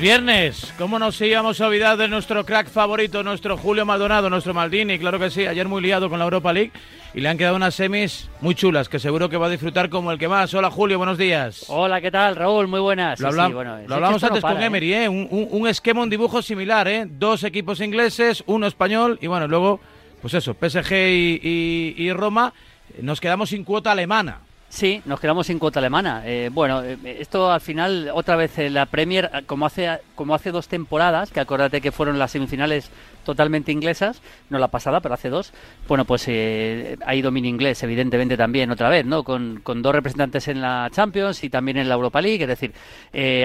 Viernes, 0.00 0.60
viernes. 0.60 0.74
¿Cómo 0.78 0.98
nos 0.98 1.20
íbamos 1.20 1.60
a 1.60 1.66
olvidar 1.66 1.96
de 1.96 2.06
nuestro 2.06 2.44
crack 2.44 2.68
favorito, 2.68 3.22
nuestro 3.22 3.56
Julio 3.56 3.86
Maldonado, 3.86 4.28
nuestro 4.28 4.52
Maldini? 4.52 4.98
Claro 4.98 5.18
que 5.18 5.30
sí, 5.30 5.46
ayer 5.46 5.66
muy 5.68 5.80
liado 5.80 6.10
con 6.10 6.18
la 6.18 6.24
Europa 6.26 6.52
League 6.52 6.72
y 7.14 7.20
le 7.20 7.28
han 7.28 7.38
quedado 7.38 7.56
unas 7.56 7.74
semis 7.74 8.28
muy 8.40 8.54
chulas 8.54 8.88
que 8.88 8.98
seguro 8.98 9.28
que 9.30 9.38
va 9.38 9.46
a 9.46 9.50
disfrutar 9.50 9.88
como 9.88 10.12
el 10.12 10.18
que 10.18 10.28
más. 10.28 10.52
Hola 10.52 10.70
Julio, 10.70 10.98
buenos 10.98 11.16
días. 11.16 11.64
Hola, 11.68 12.00
¿qué 12.00 12.10
tal, 12.10 12.36
Raúl? 12.36 12.68
Muy 12.68 12.80
buenas. 12.80 13.20
Lo, 13.20 13.28
hablamos 13.28 14.22
antes 14.22 14.42
con 14.42 14.60
¿eh? 14.60 14.66
Emery, 14.66 14.94
¿eh? 14.94 15.08
Un, 15.08 15.66
esquema, 15.66 16.02
un 16.02 16.10
dibujo 16.10 16.42
similar, 16.42 16.86
¿eh? 16.88 17.06
Dos 17.08 17.44
equipos 17.44 17.80
ingleses, 17.80 18.44
uno 18.46 18.66
español 18.66 19.18
y 19.22 19.28
bueno, 19.28 19.48
luego, 19.48 19.80
pues 20.20 20.34
eso, 20.34 20.54
PSG 20.54 20.92
y 20.92 22.12
Roma. 22.12 22.52
Nos 23.00 23.20
quedamos 23.20 23.48
sin 23.48 23.64
cuota 23.64 23.92
alemana. 23.92 24.40
Sí, 24.68 25.00
nos 25.04 25.20
quedamos 25.20 25.46
sin 25.46 25.58
cuota 25.58 25.78
alemana. 25.78 26.22
Eh, 26.26 26.50
bueno, 26.52 26.82
eh, 26.82 26.98
esto 27.20 27.52
al 27.52 27.60
final, 27.60 28.10
otra 28.12 28.34
vez 28.34 28.58
en 28.58 28.74
la 28.74 28.86
Premier, 28.86 29.30
como 29.46 29.64
hace, 29.64 30.00
como 30.14 30.34
hace 30.34 30.50
dos 30.50 30.66
temporadas, 30.66 31.30
que 31.30 31.40
acuérdate 31.40 31.80
que 31.80 31.92
fueron 31.92 32.18
las 32.18 32.32
semifinales 32.32 32.90
totalmente 33.24 33.72
inglesas, 33.72 34.20
no 34.50 34.58
la 34.58 34.68
pasada, 34.68 35.00
pero 35.00 35.14
hace 35.14 35.30
dos, 35.30 35.52
bueno, 35.88 36.04
pues 36.04 36.24
eh, 36.28 36.96
ha 37.04 37.14
ido 37.14 37.30
mini 37.30 37.48
inglés, 37.48 37.82
evidentemente 37.82 38.36
también 38.36 38.70
otra 38.70 38.88
vez, 38.88 39.06
¿no? 39.06 39.22
Con, 39.24 39.60
con, 39.62 39.82
dos 39.82 39.94
representantes 39.94 40.46
en 40.48 40.60
la 40.60 40.88
Champions 40.92 41.42
y 41.42 41.50
también 41.50 41.76
en 41.76 41.88
la 41.88 41.94
Europa 41.94 42.20
League, 42.20 42.42
es 42.42 42.48
decir, 42.48 42.72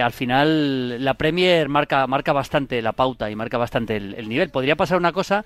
al 0.02 0.11
final 0.11 1.03
la 1.03 1.14
Premier 1.16 1.69
marca, 1.69 2.05
marca 2.08 2.33
bastante 2.33 2.81
la 2.81 2.92
pauta 2.92 3.30
y 3.30 3.36
marca 3.36 3.58
bastante 3.58 3.95
el 3.97 4.27
nivel. 4.27 4.49
Podría 4.49 4.75
pasar 4.75 4.97
una 4.97 5.11
cosa 5.11 5.45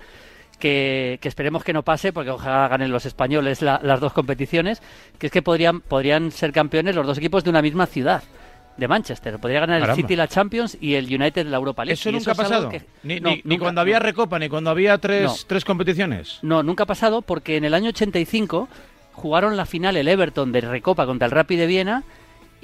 que, 0.58 1.18
esperemos 1.22 1.64
que 1.64 1.72
no 1.72 1.82
pase, 1.82 2.12
porque 2.12 2.30
ojalá 2.30 2.68
ganen 2.68 2.90
los 2.90 3.06
españoles 3.06 3.62
las 3.62 4.00
dos 4.00 4.12
competiciones, 4.12 4.82
que 5.18 5.26
es 5.26 5.32
que 5.32 5.42
podrían, 5.42 5.80
podrían 5.80 6.30
ser 6.30 6.52
campeones 6.52 6.94
los 6.94 7.06
dos 7.06 7.18
equipos 7.18 7.44
de 7.44 7.50
una 7.50 7.62
misma 7.62 7.86
ciudad 7.86 8.22
de 8.76 8.88
Manchester. 8.88 9.38
Podría 9.38 9.60
ganar 9.60 9.88
el 9.88 9.96
City 9.96 10.16
la 10.16 10.28
Champions 10.28 10.76
y 10.80 10.94
el 10.94 11.06
United 11.06 11.46
la 11.46 11.56
Europa 11.56 11.84
League. 11.84 11.94
¿Eso 11.94 12.12
nunca 12.12 12.32
ha 12.32 12.34
pasado? 12.34 12.70
ni, 13.02 13.58
cuando 13.58 13.80
había 13.80 13.98
Recopa, 13.98 14.38
ni 14.38 14.48
cuando 14.48 14.70
había 14.70 14.98
tres, 14.98 15.46
tres 15.46 15.64
competiciones. 15.64 16.38
No, 16.42 16.62
nunca 16.62 16.84
ha 16.84 16.86
pasado 16.86 17.22
porque 17.22 17.56
en 17.56 17.64
el 17.64 17.74
año 17.74 17.88
85 17.88 18.68
jugaron 19.12 19.56
la 19.56 19.66
final 19.66 19.96
el 19.96 20.08
Everton 20.08 20.52
de 20.52 20.60
Recopa 20.60 21.06
contra 21.06 21.26
el 21.26 21.32
Rapid 21.32 21.58
de 21.58 21.66
Viena 21.66 22.04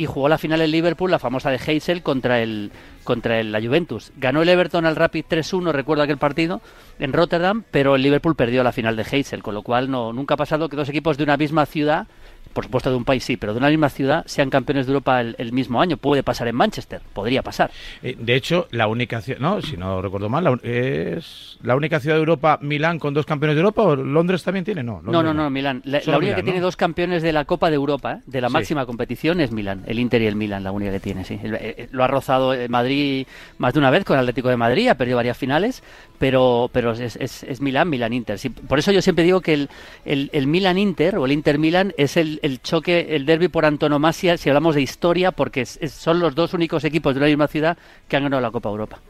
y 0.02 0.06
jugó 0.06 0.28
la 0.28 0.36
final 0.36 0.60
el 0.60 0.72
Liverpool, 0.72 1.12
la 1.12 1.20
famosa 1.20 1.50
de 1.50 1.60
Heysel, 1.64 2.02
contra 2.02 2.40
el 2.40 2.72
contra 3.04 3.38
el, 3.38 3.52
la 3.52 3.60
Juventus. 3.60 4.12
Ganó 4.16 4.42
el 4.42 4.48
Everton 4.48 4.84
al 4.84 4.96
Rapid 4.96 5.26
3-1, 5.28 5.70
recuerdo 5.70 6.02
aquel 6.02 6.18
partido, 6.18 6.60
en 6.98 7.12
Rotterdam, 7.12 7.62
pero 7.70 7.94
el 7.94 8.02
Liverpool 8.02 8.34
perdió 8.34 8.64
la 8.64 8.72
final 8.72 8.96
de 8.96 9.06
Heysel, 9.08 9.42
con 9.42 9.54
lo 9.54 9.62
cual 9.62 9.90
no 9.90 10.12
nunca 10.12 10.34
ha 10.34 10.36
pasado 10.36 10.68
que 10.68 10.76
dos 10.76 10.88
equipos 10.88 11.18
de 11.18 11.24
una 11.24 11.36
misma 11.36 11.66
ciudad 11.66 12.08
por 12.52 12.64
supuesto 12.64 12.90
de 12.90 12.96
un 12.96 13.04
país 13.04 13.24
sí, 13.24 13.36
pero 13.36 13.52
de 13.52 13.58
una 13.58 13.68
misma 13.68 13.88
ciudad 13.88 14.24
sean 14.26 14.50
campeones 14.50 14.86
de 14.86 14.92
Europa 14.92 15.20
el, 15.20 15.52
mismo 15.52 15.80
año. 15.80 15.96
Puede 15.96 16.22
pasar 16.22 16.48
en 16.48 16.56
Manchester, 16.56 17.00
podría 17.12 17.42
pasar. 17.42 17.70
Eh, 18.02 18.16
de 18.18 18.34
hecho, 18.34 18.68
la 18.70 18.86
única 18.86 19.20
ciudad, 19.20 19.40
no, 19.40 19.62
si 19.62 19.76
no 19.76 20.02
recuerdo 20.02 20.28
mal, 20.28 20.60
es 20.62 21.58
la 21.62 21.76
única 21.76 22.00
ciudad 22.00 22.16
de 22.16 22.20
Europa, 22.20 22.58
Milán, 22.60 22.98
con 22.98 23.14
dos 23.14 23.26
campeones 23.26 23.56
de 23.56 23.60
Europa, 23.60 23.82
o 23.82 23.96
Londres 23.96 24.42
también 24.42 24.64
tiene, 24.64 24.82
no. 24.82 25.00
no, 25.02 25.22
no, 25.22 25.32
no, 25.34 25.50
Milán. 25.50 25.82
La, 25.84 26.00
única 26.16 26.36
que 26.36 26.42
tiene 26.42 26.60
dos 26.60 26.76
campeones 26.76 27.22
de 27.22 27.32
la 27.32 27.44
Copa 27.44 27.70
de 27.70 27.76
Europa, 27.76 28.14
¿eh? 28.14 28.22
de 28.26 28.40
la 28.40 28.48
máxima 28.48 28.86
competición, 28.86 29.40
es 29.40 29.52
Milán. 29.52 29.84
El 29.86 29.98
Inter 29.98 30.22
y 30.22 30.26
el 30.26 30.36
Milán, 30.36 30.64
la 30.64 30.72
única 30.72 30.92
que 30.92 31.00
tiene, 31.00 31.24
sí. 31.24 31.38
Eh, 31.42 31.88
lo 31.90 32.04
ha 32.04 32.08
rozado 32.08 32.54
Madrid 32.68 33.26
más 33.58 33.72
de 33.72 33.78
una 33.78 33.90
vez 33.90 34.04
con 34.04 34.16
el 34.16 34.20
Atlético 34.20 34.48
de 34.48 34.56
Madrid, 34.56 34.88
ha 34.88 34.94
perdido 34.94 35.16
varias 35.16 35.36
finales, 35.36 35.82
pero, 36.22 36.70
pero 36.72 36.92
es, 36.92 37.16
es, 37.16 37.60
Milán, 37.60 37.90
Milán-Inter. 37.90 38.38
por 38.68 38.78
eso 38.78 38.92
yo 38.92 39.02
siempre 39.02 39.24
digo 39.24 39.40
que 39.40 39.54
el, 39.54 39.68
el, 40.04 40.30
el 40.32 40.46
Milán-Inter 40.46 41.16
o 41.16 41.24
el 41.24 41.32
Inter-Milán 41.32 41.94
es 41.96 42.16
el, 42.16 42.38
el 42.44 42.62
choque, 42.62 43.16
el 43.16 43.26
derby 43.26 43.48
por 43.48 43.64
antonomasia, 43.64 44.36
si 44.36 44.48
hablamos 44.48 44.76
de 44.76 44.82
historia, 44.82 45.32
porque 45.32 45.66
son 45.66 46.20
los 46.20 46.36
dos 46.36 46.54
únicos 46.54 46.84
equipos 46.84 47.16
de 47.16 47.22
la 47.22 47.26
misma 47.26 47.48
ciudad 47.48 47.76
que 48.06 48.16
han 48.16 48.22
ganado 48.22 48.40
la 48.40 48.52
Copa 48.52 48.68
Europa. 48.68 49.00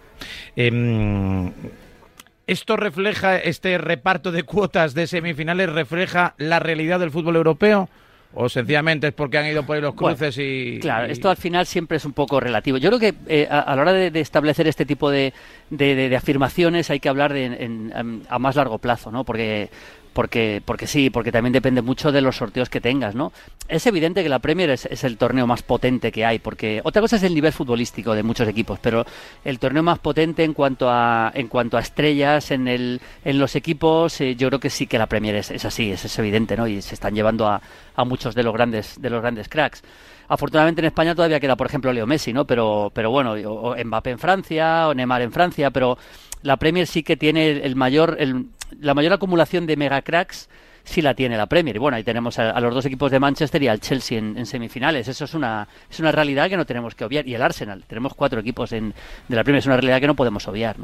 Em, 0.57 1.53
¿Esto 2.47 2.79
refleja, 2.79 3.37
este 3.37 3.77
reparto 3.77 4.33
de 4.33 4.45
cuotas 4.45 4.95
de 4.95 5.07
semifinales, 5.07 5.71
refleja 5.71 6.35
la 6.39 6.61
realidad 6.61 6.99
del 6.99 7.11
fútbol 7.11 7.37
europeo? 7.37 7.91
¿O 8.35 8.49
sencillamente 8.49 9.09
es 9.09 9.13
porque 9.13 9.37
han 9.37 9.47
ido 9.47 9.65
por 9.65 9.77
ahí 9.77 9.83
los 9.83 9.95
cruces 9.95 10.39
y...? 10.39 10.79
Claro, 10.81 11.07
esto 11.07 11.29
al 11.29 11.37
final 11.37 11.67
siempre 11.67 11.99
es 11.99 12.05
un 12.07 12.15
poco 12.15 12.41
relativo. 12.41 12.79
Yo 12.79 12.89
creo 12.89 12.99
que 12.99 13.15
eh, 13.29 13.47
a, 13.51 13.77
la 13.77 13.83
hora 13.83 13.93
de, 13.93 14.21
establecer 14.21 14.67
este 14.67 14.87
tipo 14.87 15.11
de, 15.11 15.35
de, 15.73 16.15
afirmaciones 16.17 16.91
hay 16.91 17.01
que 17.01 17.09
hablar 17.09 17.33
de, 17.33 18.25
a 18.29 18.39
más 18.39 18.57
largo 18.57 18.79
plazo, 18.79 19.11
¿no? 19.11 19.25
Porque 19.25 19.71
porque, 20.13 20.61
porque 20.63 20.87
sí, 20.87 21.09
porque 21.09 21.33
también 21.33 21.55
depende 21.55 21.81
mucho 21.81 22.13
de 22.13 22.21
los 22.21 22.37
sorteos 22.37 22.69
que 22.69 22.83
tengas, 22.83 23.15
¿no? 23.15 23.33
Es 23.67 23.87
evidente 23.87 24.23
que 24.23 24.29
la 24.29 24.41
Premier 24.41 24.69
es, 24.69 25.05
el 25.05 25.17
torneo 25.17 25.47
más 25.47 25.63
potente 25.63 26.13
que 26.13 26.27
hay, 26.27 26.39
porque 26.39 26.83
otra 26.85 27.01
cosa 27.01 27.17
es 27.17 27.23
el 27.23 27.35
nivel 27.35 27.53
futbolístico 27.53 28.15
de 28.15 28.23
muchos 28.23 28.47
equipos, 28.47 28.79
pero 28.79 29.07
el 29.43 29.59
torneo 29.59 29.83
más 29.83 29.99
potente 30.01 30.45
en 30.45 30.53
cuanto 30.53 30.91
a, 30.91 31.33
en 31.35 31.49
cuanto 31.49 31.79
a 31.79 31.81
estrellas 31.81 32.51
en, 32.51 32.69
el, 32.69 33.01
en 33.25 33.39
los 33.39 33.57
equipos, 33.57 34.21
eh, 34.21 34.37
yo 34.37 34.49
creo 34.49 34.61
que 34.61 34.69
sí 34.69 34.87
que 34.87 34.99
la 34.99 35.07
Premier 35.07 35.37
es, 35.37 35.51
es 35.51 35.65
así, 35.65 35.91
es, 35.91 36.19
evidente, 36.19 36.59
¿no? 36.59 36.67
Y 36.67 36.83
se 36.83 36.95
están 36.95 37.15
llevando 37.15 37.47
a, 37.47 37.63
a 37.97 38.05
muchos 38.05 38.35
de 38.35 38.43
los 38.43 38.53
grandes, 38.53 39.01
de 39.01 39.09
los 39.09 39.23
grandes 39.23 39.49
cracks. 39.49 39.83
Afortunadamente 40.33 40.81
en 40.81 40.87
España 40.87 41.15
todavía 41.15 41.39
queda, 41.41 41.57
por 41.57 41.67
ejemplo, 41.67 41.93
Leo 41.93 42.07
Messi, 42.07 42.33
¿no? 42.33 42.47
Pero, 42.47 42.91
pero 42.95 43.11
bueno, 43.11 43.33
o 43.33 43.77
Mbappé 43.77 44.13
en 44.13 44.19
Francia, 44.19 44.89
o 44.89 44.95
Neymar 44.95 45.21
en 45.21 45.31
Francia, 45.31 45.71
pero 45.71 45.99
la 46.41 46.57
Premier 46.57 46.87
sí 46.87 47.03
que 47.03 47.19
tiene 47.19 47.51
el 47.51 47.77
mayor, 47.77 48.17
el, 48.19 48.47
la 48.81 48.95
mayor 48.95 49.13
acumulación 49.13 49.67
de 49.67 49.77
mega 49.77 50.01
cracks 50.01 50.49
sí 50.85 51.03
la 51.03 51.15
tiene 51.15 51.37
la 51.37 51.47
Premier. 51.47 51.77
Y 51.77 51.79
bueno, 51.79 51.97
ahí 51.97 52.05
tenemos 52.05 52.39
a, 52.39 52.59
los 52.61 52.75
dos 52.75 52.87
equipos 52.87 53.11
de 53.11 53.21
Manchester 53.21 53.63
y 53.63 53.69
al 53.69 53.81
Chelsea 53.81 54.19
en, 54.19 54.47
semifinales. 54.47 55.09
Eso 55.09 55.25
es 55.25 55.35
una, 55.35 55.69
es 55.91 56.01
una 56.01 56.13
realidad 56.13 56.49
que 56.49 56.57
no 56.57 56.67
tenemos 56.67 56.95
que 56.95 57.05
obviar. 57.05 57.27
Y 57.27 57.35
el 57.35 57.43
Arsenal, 57.43 57.85
tenemos 57.87 58.15
cuatro 58.15 58.41
equipos 58.41 58.73
en, 58.73 58.95
de 59.29 59.37
la 59.37 59.45
Premier, 59.45 59.61
es 59.61 59.67
una 59.67 59.77
realidad 59.77 60.01
que 60.01 60.07
no 60.07 60.17
podemos 60.17 60.47
obviar. 60.49 60.77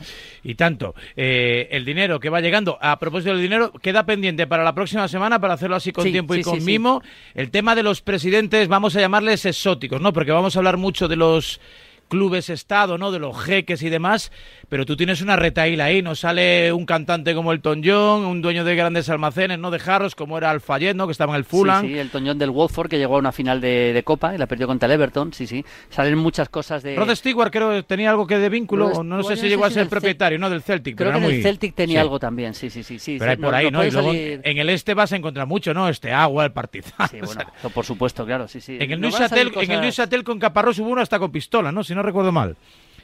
Y 0.42 0.54
tanto, 0.54 0.94
eh, 1.16 1.68
el 1.70 1.84
dinero 1.84 2.20
que 2.20 2.30
va 2.30 2.40
llegando, 2.40 2.78
a 2.80 2.98
propósito 2.98 3.32
del 3.32 3.42
dinero, 3.42 3.72
queda 3.72 4.04
pendiente 4.06 4.46
para 4.46 4.64
la 4.64 4.74
próxima 4.74 5.08
semana, 5.08 5.40
para 5.40 5.54
hacerlo 5.54 5.76
así 5.76 5.92
con 5.92 6.04
tiempo 6.04 6.34
y 6.34 6.42
con 6.42 6.64
mimo. 6.64 7.02
El 7.34 7.50
tema 7.50 7.74
de 7.74 7.82
los 7.82 8.02
presidentes, 8.02 8.68
vamos 8.68 8.96
a 8.96 9.00
llamarles 9.00 9.44
exóticos, 9.46 10.00
¿no? 10.00 10.12
Porque 10.12 10.32
vamos 10.32 10.56
a 10.56 10.58
hablar 10.60 10.76
mucho 10.76 11.08
de 11.08 11.16
los 11.16 11.60
clubes 12.08 12.50
Estado, 12.50 12.98
¿no? 12.98 13.12
De 13.12 13.18
los 13.18 13.38
jeques 13.42 13.82
y 13.82 13.90
demás, 13.90 14.32
pero 14.68 14.84
tú 14.84 14.96
tienes 14.96 15.22
una 15.22 15.36
retaíla 15.36 15.84
ahí, 15.84 16.02
¿no? 16.02 16.14
Sale 16.14 16.72
un 16.72 16.86
cantante 16.86 17.34
como 17.34 17.52
el 17.52 17.60
John, 17.64 18.24
un 18.24 18.42
dueño 18.42 18.64
de 18.64 18.74
grandes 18.74 19.08
almacenes, 19.08 19.58
¿no? 19.58 19.70
De 19.70 19.78
jarros, 19.78 20.14
como 20.14 20.38
era 20.38 20.50
Alfayet, 20.50 20.96
¿no? 20.96 21.06
Que 21.06 21.12
estaba 21.12 21.34
en 21.34 21.38
el 21.38 21.44
Fulham. 21.44 21.82
Sí, 21.82 21.92
sí, 21.92 21.98
el 21.98 22.10
John 22.10 22.38
del 22.38 22.50
Watford, 22.50 22.88
que 22.88 22.98
llegó 22.98 23.16
a 23.16 23.18
una 23.18 23.32
final 23.32 23.60
de, 23.60 24.02
Copa 24.04 24.34
y 24.34 24.38
la 24.38 24.46
perdió 24.46 24.66
contra 24.66 24.86
el 24.86 24.92
Everton, 24.92 25.32
sí, 25.32 25.46
sí. 25.46 25.64
Salen 25.90 26.16
muchas 26.16 26.48
cosas 26.48 26.82
de... 26.82 26.96
Rod 26.96 27.14
Stewart 27.14 27.52
creo 27.52 27.70
que 27.70 27.82
tenía 27.82 28.10
algo 28.10 28.26
que 28.26 28.38
de 28.38 28.48
vínculo, 28.48 29.02
no, 29.02 29.22
sé 29.22 29.36
si 29.36 29.48
llegó 29.48 29.64
a 29.64 29.70
ser 29.70 29.88
propietario, 29.88 30.38
¿no? 30.38 30.48
Del 30.48 30.62
Celtic. 30.62 30.96
Creo 30.96 31.12
que 31.12 31.18
en 31.18 31.24
el 31.24 31.42
Celtic 31.42 31.74
tenía 31.74 32.00
algo 32.00 32.18
también, 32.18 32.54
sí, 32.54 32.70
sí, 32.70 32.82
sí. 32.82 32.98
sí 32.98 33.16
pero 33.18 33.30
hay 33.30 33.36
por 33.36 33.54
ahí, 33.54 33.70
¿no? 33.70 33.84
Y 33.84 33.90
luego 33.90 34.12
en 34.12 34.58
el 34.58 34.70
este 34.70 34.94
vas 34.94 35.12
a 35.12 35.16
encontrar 35.16 35.46
mucho, 35.46 35.74
¿no? 35.74 35.88
Este 35.88 36.12
agua, 36.12 36.44
el 36.44 36.52
partizan. 36.52 37.08
Sí, 37.08 37.18
bueno, 37.20 37.42
por 37.74 37.84
supuesto, 37.84 38.24
claro, 38.24 38.48
sí, 38.48 38.60
sí. 38.60 38.78
En 38.80 38.90
el 38.90 39.00
Neuchâtel 39.00 40.24
con 40.24 40.38
Caparrós 40.38 40.78
hubo 40.78 40.90
uno 40.90 41.00
hasta 41.00 41.18
con 41.18 41.30
pistola, 41.30 41.72
¿no? 41.72 41.84
Si 41.84 41.94
no 41.98 42.02
recuerdo 42.02 42.32
mal. 42.32 42.56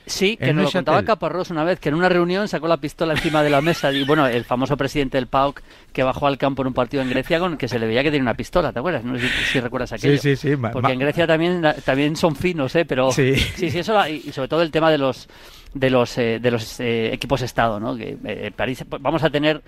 Sí, 0.07 0.37
que 0.37 0.53
nos 0.53 0.67
lo 0.67 0.71
contaba 0.71 1.03
Caparrós 1.03 1.51
una 1.51 1.65
vez, 1.65 1.81
que 1.81 1.89
en 1.89 1.95
una 1.95 2.11
reunión 2.11 2.47
sacó 2.47 2.69
la 2.69 2.77
pistola 2.77 3.15
encima 3.15 3.43
de 3.43 3.49
la 3.49 3.63
mesa 3.63 3.91
y 3.91 4.05
bueno, 4.05 4.27
el 4.27 4.45
famoso 4.45 4.77
presidente 4.77 5.17
del 5.17 5.29
PAOK 5.29 5.63
que 5.95 6.03
bajó 6.03 6.27
al 6.27 6.37
campo 6.37 6.63
en 6.63 6.69
un 6.69 6.75
partido 6.75 7.03
en 7.03 7.09
Grecia 7.09 7.39
con 7.39 7.57
que 7.57 7.69
se 7.69 7.79
le 7.79 7.87
veía 7.87 8.03
que 8.03 8.11
tenía 8.11 8.23
una 8.23 8.35
pistola, 8.35 8.71
¿te 8.71 8.81
acuerdas? 8.81 9.03
No 9.03 9.19
sé 9.19 9.29
si, 9.51 9.61
recuerdas 9.61 9.93
aquello. 9.93 10.19
Sí, 10.19 10.37
sí, 10.37 10.51
sí. 10.51 10.57
Porque 10.57 10.93
en 10.93 10.99
Grecia 10.99 11.27
también, 11.27 11.63
también 11.85 12.17
son 12.17 12.37
finos, 12.37 12.75
¿eh? 12.77 12.85
Pero 12.85 13.13
sí, 13.13 13.35
sí, 13.35 13.67
eso 13.67 14.07
y 14.07 14.31
sobre 14.33 14.49
todo 14.49 14.61
el 14.61 14.71
tema 14.71 14.91
de 14.91 14.99
los 14.99 15.27
de 15.73 15.91
los 15.91 16.19
eh, 16.19 16.39
de 16.39 16.51
los 16.51 16.81
eh, 16.81 17.13
equipos 17.15 17.41
estado, 17.41 17.81
¿no? 17.81 17.97
Que 17.97 18.19
eh, 18.25 18.53
París 18.55 18.85
vamos 19.01 19.23
a 19.23 19.31
tener 19.31 19.63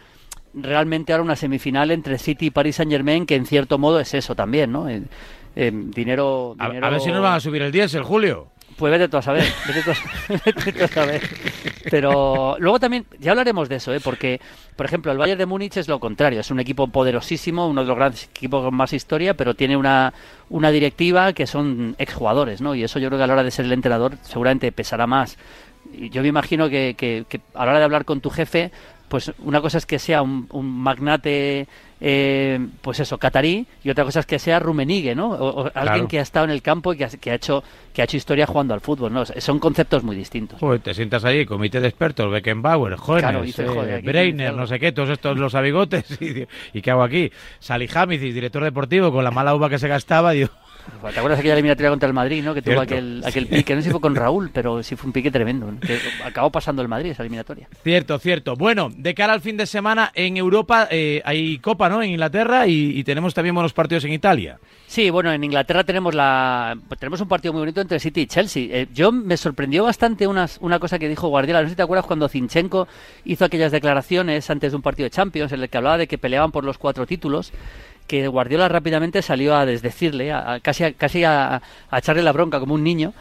realmente 0.52 1.12
ahora 1.12 1.24
una 1.24 1.36
semifinal 1.36 1.90
entre 1.90 2.18
City 2.18 2.46
y 2.46 2.50
París 2.50 2.76
Saint 2.76 2.92
Germain 2.92 3.24
que 3.24 3.36
en 3.36 3.46
cierto 3.46 3.78
modo 3.78 4.00
es 4.00 4.12
eso 4.12 4.34
también, 4.34 4.70
¿no? 4.70 4.86
dinero, 5.54 6.54
a, 6.58 6.68
ver 6.68 7.00
si 7.00 7.10
nos 7.10 7.22
van 7.22 7.32
a 7.32 7.40
subir 7.40 7.62
el 7.62 7.72
diésel, 7.72 8.02
Julio. 8.02 8.48
Pues 8.76 8.90
vete 8.90 9.08
tú 9.08 9.16
a 9.16 9.22
saber, 9.22 9.44
vete 10.64 10.84
a 10.84 10.88
saber. 10.88 11.22
Pero 11.90 12.56
luego 12.58 12.78
también, 12.78 13.06
ya 13.18 13.30
hablaremos 13.30 13.68
de 13.68 13.76
eso, 13.76 13.94
¿eh? 13.94 14.00
porque, 14.00 14.40
por 14.76 14.84
ejemplo, 14.84 15.12
el 15.12 15.18
Bayern 15.18 15.38
de 15.38 15.46
Múnich 15.46 15.76
es 15.78 15.88
lo 15.88 15.98
contrario, 15.98 16.40
es 16.40 16.50
un 16.50 16.60
equipo 16.60 16.86
poderosísimo, 16.88 17.68
uno 17.68 17.82
de 17.82 17.86
los 17.86 17.96
grandes 17.96 18.24
equipos 18.24 18.62
con 18.64 18.74
más 18.74 18.92
historia, 18.92 19.34
pero 19.34 19.54
tiene 19.54 19.76
una, 19.76 20.12
una 20.50 20.70
directiva 20.70 21.32
que 21.32 21.46
son 21.46 21.94
exjugadores, 21.98 22.60
¿no? 22.60 22.74
Y 22.74 22.84
eso 22.84 22.98
yo 22.98 23.08
creo 23.08 23.18
que 23.18 23.24
a 23.24 23.26
la 23.26 23.32
hora 23.32 23.44
de 23.44 23.50
ser 23.50 23.64
el 23.64 23.72
entrenador 23.72 24.18
seguramente 24.22 24.70
pesará 24.72 25.06
más. 25.06 25.38
Yo 25.94 26.20
me 26.20 26.28
imagino 26.28 26.68
que 26.68 27.24
a 27.54 27.64
la 27.64 27.70
hora 27.70 27.78
de 27.78 27.84
hablar 27.84 28.04
con 28.04 28.20
tu 28.20 28.28
jefe, 28.28 28.72
pues 29.08 29.32
una 29.38 29.60
cosa 29.60 29.78
es 29.78 29.86
que 29.86 29.98
sea 29.98 30.22
un, 30.22 30.48
magnate, 30.52 31.68
eh, 32.00 32.66
pues 32.80 33.00
eso, 33.00 33.18
catarí, 33.18 33.66
y 33.84 33.90
otra 33.90 34.04
cosa 34.04 34.20
es 34.20 34.26
que 34.26 34.38
sea 34.38 34.58
Rumenigue, 34.58 35.14
¿no? 35.14 35.30
O, 35.30 35.70
alguien 35.74 36.08
que 36.08 36.18
ha 36.18 36.22
estado 36.22 36.44
en 36.44 36.50
el 36.50 36.62
campo 36.62 36.92
y 36.92 36.96
que 36.96 37.30
ha, 37.30 37.34
hecho 37.34 37.62
que 37.92 38.02
ha 38.02 38.04
hecho 38.04 38.16
historia 38.16 38.46
jugando 38.46 38.74
al 38.74 38.80
fútbol, 38.80 39.12
¿no? 39.12 39.24
Son 39.24 39.58
conceptos 39.58 40.02
muy 40.02 40.16
distintos. 40.16 40.60
te 40.82 40.94
sientas 40.94 41.24
ahí, 41.24 41.46
comité 41.46 41.80
de 41.80 41.88
expertos, 41.88 42.30
Beckenbauer, 42.30 42.96
Jones, 42.96 43.58
eh, 43.58 44.02
Breiner, 44.04 44.54
no 44.54 44.66
sé 44.66 44.78
qué, 44.78 44.92
todos 44.92 45.10
estos 45.10 45.38
los 45.38 45.54
abigotes, 45.54 46.18
y, 46.72 46.82
¿qué 46.82 46.90
hago 46.90 47.02
aquí? 47.02 47.30
Salihamidzic, 47.60 48.34
director 48.34 48.64
deportivo, 48.64 49.12
con 49.12 49.24
la 49.24 49.30
mala 49.30 49.54
uva 49.54 49.70
que 49.70 49.78
se 49.78 49.88
gastaba, 49.88 50.32
digo... 50.32 50.50
¿Te 51.12 51.18
acuerdas 51.18 51.38
aquella 51.38 51.54
eliminatoria 51.54 51.90
contra 51.90 52.06
el 52.06 52.12
Madrid, 52.12 52.42
¿no? 52.44 52.54
Que 52.54 52.62
tuvo 52.62 52.80
aquel, 52.80 53.22
aquel 53.24 53.46
pique, 53.46 53.74
no 53.74 53.80
sé 53.80 53.86
si 53.86 53.90
fue 53.90 54.00
con 54.00 54.14
Raúl, 54.14 54.50
pero 54.52 54.82
sí 54.82 54.96
fue 54.96 55.08
un 55.08 55.12
pique 55.12 55.30
tremendo. 55.30 55.72
Que 55.80 55.98
acabó 56.24 56.50
pasando 56.50 56.82
el 56.82 56.88
Madrid 56.88 57.10
esa 57.10 57.22
eliminatoria. 57.22 57.68
Cierto, 57.82 58.18
cierto. 58.18 58.56
Bueno, 58.56 58.90
de 58.94 59.14
cara 59.14 59.32
al 59.32 59.40
fin 59.40 59.56
de 59.56 59.66
semana 59.66 60.10
en 60.14 60.36
Europa 60.36 60.88
eh, 60.90 61.22
hay 61.24 61.58
Copa, 61.58 61.88
¿no? 61.88 62.02
En 62.02 62.10
Inglaterra 62.10 62.66
y, 62.66 63.02
tenemos 63.04 63.34
también 63.34 63.54
buenos 63.54 63.72
partidos 63.72 64.04
en 64.04 64.12
Italia. 64.12 64.58
Sí, 64.86 65.10
bueno, 65.10 65.32
en 65.32 65.42
Inglaterra 65.42 65.84
tenemos 65.84 66.14
la 66.14 66.76
tenemos 66.98 67.20
un 67.20 67.28
partido 67.28 67.52
muy 67.52 67.60
bonito 67.60 67.80
entre 67.80 68.00
City 68.00 68.22
y 68.22 68.26
Chelsea. 68.26 68.68
Eh, 68.70 68.88
yo 68.92 69.12
me 69.12 69.36
sorprendió 69.36 69.84
bastante 69.84 70.26
una, 70.26 70.48
una 70.60 70.78
cosa 70.78 70.98
que 70.98 71.08
dijo 71.08 71.28
Guardiola. 71.28 71.62
No 71.62 71.66
sé 71.66 71.70
si 71.70 71.76
te 71.76 71.82
acuerdas 71.82 72.06
cuando 72.06 72.28
Zinchenko 72.28 72.88
hizo 73.24 73.44
aquellas 73.44 73.72
declaraciones 73.72 74.48
antes 74.50 74.72
de 74.72 74.76
un 74.76 74.82
partido 74.82 75.04
de 75.04 75.10
Champions 75.10 75.52
en 75.52 75.62
el 75.62 75.68
que 75.68 75.76
hablaba 75.76 75.98
de 75.98 76.06
que 76.06 76.18
peleaban 76.18 76.52
por 76.52 76.64
los 76.64 76.78
cuatro 76.78 77.06
títulos 77.06 77.52
que 78.06 78.28
Guardiola 78.28 78.68
rápidamente 78.68 79.22
salió 79.22 79.54
a 79.56 79.66
desdecirle, 79.66 80.32
a, 80.32 80.60
casi, 80.60 80.84
a, 80.84 80.92
casi 80.92 81.24
a, 81.24 81.62
echarle 81.92 82.22
la 82.22 82.32
bronca 82.32 82.60
como 82.60 82.74
un 82.74 82.84
niño. 82.84 83.12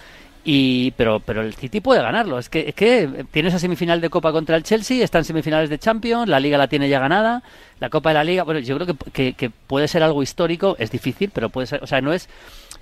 Y, 0.47 0.91
pero, 0.91 1.19
pero 1.21 1.41
el 1.41 1.55
City 1.55 1.81
puede 1.81 2.03
ganarlo. 2.03 2.37
Es 2.37 2.49
que, 2.49 2.69
es 2.69 2.75
que 2.75 3.25
tiene 3.31 3.49
esa 3.49 3.57
semifinal 3.57 3.99
de 3.99 4.11
Copa 4.11 4.31
contra 4.31 4.55
el 4.55 4.61
Chelsea, 4.61 5.03
está 5.03 5.17
en 5.17 5.25
semifinales 5.25 5.71
de 5.71 5.79
Champions, 5.79 6.29
la 6.29 6.39
Liga 6.39 6.59
la 6.59 6.67
tiene 6.67 6.87
ya 6.87 6.99
ganada, 6.99 7.41
la 7.79 7.89
Copa 7.89 8.09
de 8.09 8.13
la 8.13 8.23
Liga. 8.23 8.43
Bueno, 8.43 8.59
yo 8.59 8.77
creo 8.77 8.95
que, 9.11 9.33
que, 9.33 9.49
puede 9.49 9.87
ser 9.87 10.03
algo 10.03 10.21
histórico, 10.21 10.75
es 10.77 10.91
difícil, 10.91 11.31
pero 11.33 11.49
puede 11.49 11.65
ser. 11.65 11.83
O 11.83 11.87
sea, 11.87 11.99
no 11.99 12.13
es. 12.13 12.29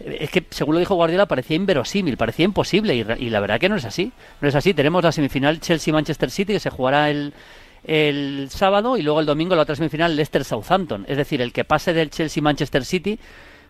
Es 0.05 0.29
que, 0.29 0.43
según 0.49 0.75
lo 0.75 0.79
dijo 0.79 0.95
Guardiola, 0.95 1.25
parecía 1.25 1.55
inverosímil, 1.55 2.17
parecía 2.17 2.43
imposible, 2.43 2.95
y, 2.95 3.05
y 3.25 3.29
la 3.29 3.39
verdad 3.39 3.61
que 3.61 3.69
no 3.69 3.77
es 3.77 3.85
así. 3.85 4.11
No 4.41 4.49
es 4.49 4.55
así. 4.55 4.73
Tenemos 4.73 5.01
la 5.01 5.13
semifinal 5.13 5.61
Chelsea-Manchester 5.61 6.31
City, 6.31 6.53
que 6.53 6.59
se 6.59 6.69
jugará 6.69 7.09
el, 7.09 7.33
el 7.83 8.47
sábado 8.49 8.97
y 8.97 9.01
luego 9.01 9.19
el 9.19 9.25
domingo 9.25 9.55
la 9.55 9.63
otra 9.63 9.75
semifinal 9.75 10.15
Leicester-Southampton. 10.15 11.05
Es 11.07 11.17
decir, 11.17 11.41
el 11.41 11.51
que 11.51 11.63
pase 11.63 11.93
del 11.93 12.09
Chelsea-Manchester 12.09 12.85
City 12.85 13.19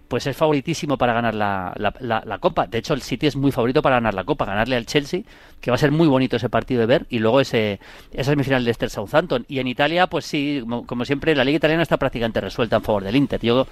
pues 0.07 0.27
es 0.27 0.37
favoritísimo 0.37 0.97
para 0.97 1.13
ganar 1.13 1.33
la, 1.33 1.73
la, 1.75 2.37
Copa. 2.37 2.67
De 2.67 2.77
hecho, 2.77 2.93
el 2.93 3.01
City 3.01 3.25
es 3.25 3.35
muy 3.35 3.51
favorito 3.51 3.81
para 3.81 3.95
ganar 3.95 4.13
la 4.13 4.23
Copa, 4.23 4.45
ganarle 4.45 4.75
al 4.75 4.85
Chelsea, 4.85 5.21
que 5.59 5.71
va 5.71 5.75
a 5.75 5.77
ser 5.79 5.91
muy 5.91 6.07
bonito 6.07 6.35
ese 6.35 6.49
partido 6.49 6.81
de 6.81 6.85
ver, 6.85 7.05
y 7.09 7.17
luego 7.17 7.41
ese, 7.41 7.79
esa 8.11 8.31
semifinal 8.31 8.63
Leicester-Southampton. 8.63 9.45
Y 9.47 9.57
en 9.57 9.67
Italia, 9.67 10.05
pues 10.05 10.25
sí, 10.25 10.63
como, 10.85 11.05
siempre, 11.05 11.35
la 11.35 11.43
Liga 11.43 11.57
Italiana 11.57 11.81
está 11.81 11.97
prácticamente 11.97 12.41
resuelta 12.41 12.75
en 12.75 12.83
favor 12.83 13.03
del 13.03 13.15
Inter. 13.15 13.39
Yo 13.41 13.65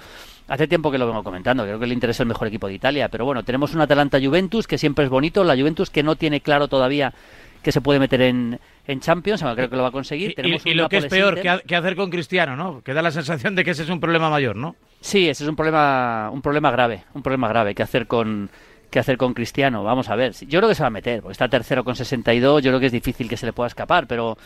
hace 0.48 0.66
tiempo 0.66 0.90
que 0.90 0.98
lo 0.98 1.06
vengo 1.06 1.22
comentando, 1.22 1.62
creo 1.62 1.78
que 1.78 1.84
el 1.84 1.92
Inter 1.92 2.10
es 2.10 2.18
el 2.18 2.26
mejor 2.26 2.48
equipo 2.48 2.66
de 2.66 2.74
Italia, 2.74 3.08
pero 3.08 3.24
bueno, 3.24 3.44
tenemos 3.44 3.74
un 3.74 3.80
Atalanta-Juventus, 3.82 4.66
que 4.66 4.78
siempre 4.78 5.04
es 5.04 5.10
bonito, 5.10 5.44
la 5.44 5.54
Juventus 5.54 5.90
que 5.90 6.02
no 6.02 6.16
tiene 6.16 6.40
claro 6.40 6.66
todavía 6.66 7.14
que 7.62 7.72
se 7.72 7.80
puede 7.80 7.98
meter 7.98 8.22
en, 8.22 8.58
en 8.86 9.00
Champions, 9.00 9.42
creo 9.54 9.70
que 9.70 9.76
lo 9.76 9.82
va 9.82 9.88
a 9.88 9.92
conseguir. 9.92 10.34
y, 10.36 10.74
lo 10.74 10.88
que 10.88 10.98
es 10.98 11.06
peor, 11.06 11.40
¿qué, 11.40 11.76
hacer 11.76 11.96
con 11.96 12.10
Cristiano, 12.10 12.56
¿no? 12.56 12.82
Que 12.82 12.94
da 12.94 13.02
la 13.02 13.10
sensación 13.10 13.54
de 13.54 13.64
que 13.64 13.70
ese 13.70 13.84
es 13.84 13.90
un 13.90 14.00
problema 14.00 14.30
mayor, 14.30 14.56
¿no? 14.56 14.76
Sí, 15.00 15.28
ese 15.28 15.44
es 15.44 15.48
un 15.48 15.56
problema, 15.56 16.30
un 16.32 16.42
problema 16.42 16.70
grave, 16.70 17.04
un 17.14 17.22
problema 17.22 17.48
grave. 17.48 17.74
¿Qué 17.74 17.82
hacer 17.82 18.06
con, 18.06 18.50
qué 18.90 18.98
hacer 18.98 19.16
con 19.16 19.34
Cristiano? 19.34 19.82
Vamos 19.84 20.08
a 20.08 20.16
ver. 20.16 20.32
Yo 20.46 20.60
creo 20.60 20.68
que 20.68 20.74
se 20.74 20.82
va 20.82 20.88
a 20.88 20.90
meter, 20.90 21.22
porque 21.22 21.32
está 21.32 21.48
tercero 21.48 21.84
con 21.84 21.96
62, 21.96 22.62
yo 22.62 22.70
creo 22.70 22.80
que 22.80 22.86
es 22.86 22.92
difícil 22.92 23.28
que 23.28 23.36
se 23.36 23.46
le 23.46 23.52
pueda 23.52 23.68
escapar, 23.68 24.06
pero 24.06 24.36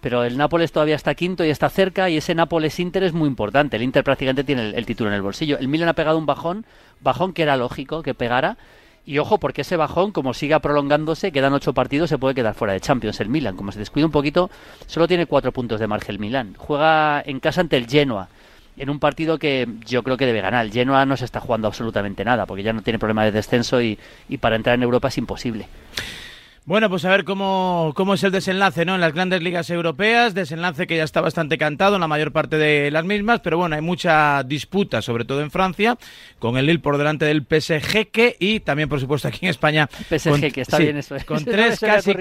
pero 0.00 0.24
el 0.24 0.36
Nápoles 0.36 0.72
todavía 0.72 0.94
está 0.94 1.14
quinto 1.14 1.44
y 1.44 1.50
está 1.50 1.68
cerca 1.68 2.08
y 2.08 2.18
ese 2.18 2.34
Nápoles-Inter 2.34 3.02
es 3.02 3.12
muy 3.12 3.28
importante. 3.28 3.76
El 3.76 3.82
Inter 3.82 4.04
prácticamente 4.04 4.44
tiene 4.44 4.70
el, 4.70 4.86
título 4.86 5.10
en 5.10 5.16
el 5.16 5.22
bolsillo. 5.22 5.58
El 5.58 5.68
Milan 5.68 5.88
ha 5.88 5.94
pegado 5.94 6.18
un 6.18 6.26
bajón, 6.26 6.64
bajón 7.00 7.32
que 7.32 7.42
era 7.42 7.56
lógico 7.56 8.02
que 8.02 8.14
pegara, 8.14 8.56
y 9.06 9.18
ojo, 9.18 9.38
porque 9.38 9.60
ese 9.60 9.76
bajón, 9.76 10.10
como 10.10 10.34
siga 10.34 10.58
prolongándose, 10.58 11.30
quedan 11.30 11.52
ocho 11.52 11.72
partidos, 11.72 12.10
se 12.10 12.18
puede 12.18 12.34
quedar 12.34 12.54
fuera 12.54 12.72
de 12.72 12.80
Champions. 12.80 13.20
El 13.20 13.28
Milan, 13.28 13.56
como 13.56 13.70
se 13.70 13.78
descuida 13.78 14.04
un 14.04 14.12
poquito, 14.12 14.50
solo 14.86 15.06
tiene 15.06 15.26
cuatro 15.26 15.52
puntos 15.52 15.78
de 15.78 15.86
margen 15.86 16.16
el 16.16 16.18
Milan. 16.18 16.54
Juega 16.58 17.22
en 17.24 17.38
casa 17.38 17.60
ante 17.60 17.76
el 17.76 17.86
Genoa, 17.86 18.28
en 18.76 18.90
un 18.90 18.98
partido 18.98 19.38
que 19.38 19.68
yo 19.86 20.02
creo 20.02 20.16
que 20.16 20.26
debe 20.26 20.40
ganar. 20.40 20.66
El 20.66 20.72
Genoa 20.72 21.06
no 21.06 21.16
se 21.16 21.24
está 21.24 21.38
jugando 21.38 21.68
absolutamente 21.68 22.24
nada, 22.24 22.46
porque 22.46 22.64
ya 22.64 22.72
no 22.72 22.82
tiene 22.82 22.98
problema 22.98 23.24
de 23.24 23.30
descenso 23.30 23.80
y, 23.80 23.96
y 24.28 24.38
para 24.38 24.56
entrar 24.56 24.74
en 24.74 24.82
Europa 24.82 25.06
es 25.06 25.18
imposible. 25.18 25.68
Bueno, 26.66 26.90
pues 26.90 27.04
a 27.04 27.10
ver 27.10 27.22
cómo, 27.22 27.92
cómo 27.94 28.14
es 28.14 28.24
el 28.24 28.32
desenlace 28.32 28.84
¿no? 28.84 28.96
en 28.96 29.00
las 29.00 29.14
grandes 29.14 29.40
ligas 29.40 29.70
europeas, 29.70 30.34
desenlace 30.34 30.88
que 30.88 30.96
ya 30.96 31.04
está 31.04 31.20
bastante 31.20 31.58
cantado 31.58 31.94
en 31.94 32.00
la 32.00 32.08
mayor 32.08 32.32
parte 32.32 32.58
de 32.58 32.90
las 32.90 33.04
mismas, 33.04 33.38
pero 33.38 33.56
bueno, 33.56 33.76
hay 33.76 33.82
mucha 33.82 34.42
disputa, 34.42 35.00
sobre 35.00 35.24
todo 35.24 35.42
en 35.42 35.52
Francia, 35.52 35.96
con 36.40 36.56
el 36.56 36.66
Lille 36.66 36.80
por 36.80 36.98
delante 36.98 37.24
del 37.24 37.46
PSG 37.48 38.08
que, 38.10 38.34
y 38.40 38.58
también, 38.58 38.88
por 38.88 38.98
supuesto, 38.98 39.28
aquí 39.28 39.38
en 39.42 39.50
España. 39.50 39.88
PSG, 40.08 40.52
que 40.52 40.62
está 40.62 40.78
bien 40.78 40.96
eso. 40.96 41.14
Con, 41.24 41.44
tres 41.44 41.78
casi, 41.78 42.16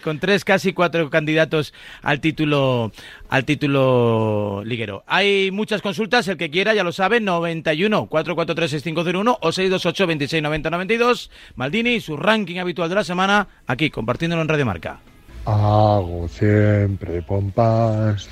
con 0.00 0.20
tres 0.20 0.44
casi 0.44 0.72
cuatro 0.72 1.10
candidatos 1.10 1.74
al 2.00 2.20
título 2.20 2.92
al 3.28 3.44
título 3.44 4.62
liguero. 4.64 5.04
Hay 5.06 5.50
muchas 5.50 5.82
consultas, 5.82 6.28
el 6.28 6.36
que 6.36 6.50
quiera 6.50 6.72
ya 6.72 6.84
lo 6.84 6.92
sabe, 6.92 7.20
91 7.20 8.06
443 8.06 8.70
6501 8.70 9.38
o 9.40 9.52
628 9.52 10.06
26 10.06 10.42
90 10.42 10.70
92. 10.70 11.30
Maldini, 11.56 12.00
su 12.00 12.16
ranking 12.16 12.58
habitual 12.58 12.88
de 12.88 12.94
la 12.94 13.04
semana, 13.04 13.48
aquí 13.66 13.87
compartiéndolo 13.90 14.42
en 14.42 14.48
Radio 14.48 14.66
Marca. 14.66 15.00
Hago 15.44 16.28
siempre 16.28 17.22
pompas, 17.22 18.28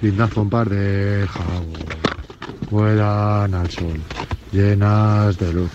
lindas 0.00 0.30
pompas 0.30 0.68
de 0.70 1.26
jabón, 1.28 1.72
vuelan 2.70 3.54
al 3.54 3.70
sol, 3.70 4.00
llenas 4.52 5.38
de 5.38 5.52
luz. 5.52 5.70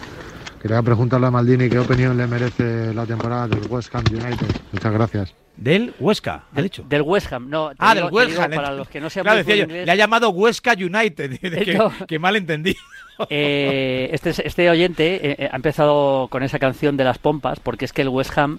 Quería 0.62 0.82
preguntarle 0.82 1.28
a 1.28 1.32
Maldini 1.32 1.70
qué 1.70 1.80
opinión 1.80 2.18
le 2.18 2.26
merece 2.26 2.94
la 2.94 3.06
temporada 3.06 3.50
del 3.50 3.70
West 3.70 3.94
Ham 3.94 4.06
United. 4.10 4.48
Muchas 4.72 4.94
gracias. 4.94 5.36
Del 5.56 5.94
Huesca, 6.00 6.46
ha 6.56 6.62
dicho. 6.62 6.84
Del 6.88 7.04
West 7.04 7.32
Ham, 7.32 7.50
no. 7.50 7.72
Ah, 7.78 7.94
del 7.94 8.06
West 8.06 8.40
Ham. 8.40 8.52
Para 8.52 8.72
los 8.72 8.88
que 8.88 9.00
no 9.00 9.10
sepan 9.10 9.44
claro, 9.44 9.68
decía 9.68 9.86
le 9.86 9.92
ha 9.92 9.96
llamado 9.96 10.30
Huesca 10.30 10.74
United. 10.74 11.40
que, 12.08 12.20
mal 12.20 12.36
entendí. 12.36 12.76
Eh, 13.30 14.10
este, 14.12 14.32
este 14.32 14.72
oyente 14.72 15.16
eh, 15.16 15.36
eh, 15.38 15.50
ha 15.52 15.56
empezado 15.56 16.28
con 16.32 16.42
esa 16.42 16.58
canción 16.58 16.98
de 16.98 17.04
las 17.04 17.20
pompas, 17.20 17.60
porque 17.60 17.86
es 17.86 17.94
que 17.94 18.02
el 18.02 18.10
West 18.10 18.36
Ham, 18.40 18.58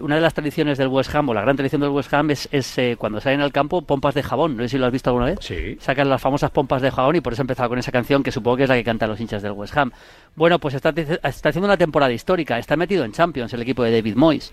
una 0.00 0.16
de 0.16 0.20
las 0.20 0.34
tradiciones 0.34 0.78
del 0.78 0.88
West 0.88 1.14
Ham, 1.14 1.28
o 1.28 1.34
la 1.34 1.42
gran 1.42 1.56
tradición 1.56 1.80
del 1.80 1.90
West 1.90 2.12
Ham, 2.12 2.30
es, 2.30 2.48
es 2.50 2.76
cuando 2.98 3.20
salen 3.20 3.40
al 3.40 3.52
campo 3.52 3.82
pompas 3.82 4.14
de 4.14 4.22
jabón. 4.22 4.56
No 4.56 4.62
sé 4.64 4.70
si 4.70 4.78
lo 4.78 4.86
has 4.86 4.92
visto 4.92 5.10
alguna 5.10 5.26
vez. 5.26 5.38
Sí. 5.40 5.76
Sacan 5.80 6.08
las 6.08 6.20
famosas 6.20 6.50
pompas 6.50 6.82
de 6.82 6.90
jabón 6.90 7.16
y 7.16 7.20
por 7.20 7.32
eso 7.32 7.42
ha 7.42 7.44
empezado 7.44 7.68
con 7.68 7.78
esa 7.78 7.92
canción, 7.92 8.22
que 8.22 8.32
supongo 8.32 8.56
que 8.56 8.62
es 8.64 8.68
la 8.68 8.76
que 8.76 8.84
cantan 8.84 9.08
los 9.08 9.20
hinchas 9.20 9.42
del 9.42 9.52
West 9.52 9.76
Ham. 9.76 9.92
Bueno, 10.34 10.58
pues 10.58 10.74
está, 10.74 10.90
está 10.90 11.48
haciendo 11.48 11.66
una 11.66 11.76
temporada 11.76 12.12
histórica. 12.12 12.58
Está 12.58 12.76
metido 12.76 13.04
en 13.04 13.12
Champions 13.12 13.52
el 13.52 13.62
equipo 13.62 13.82
de 13.82 13.92
David 13.92 14.16
Moyes 14.16 14.52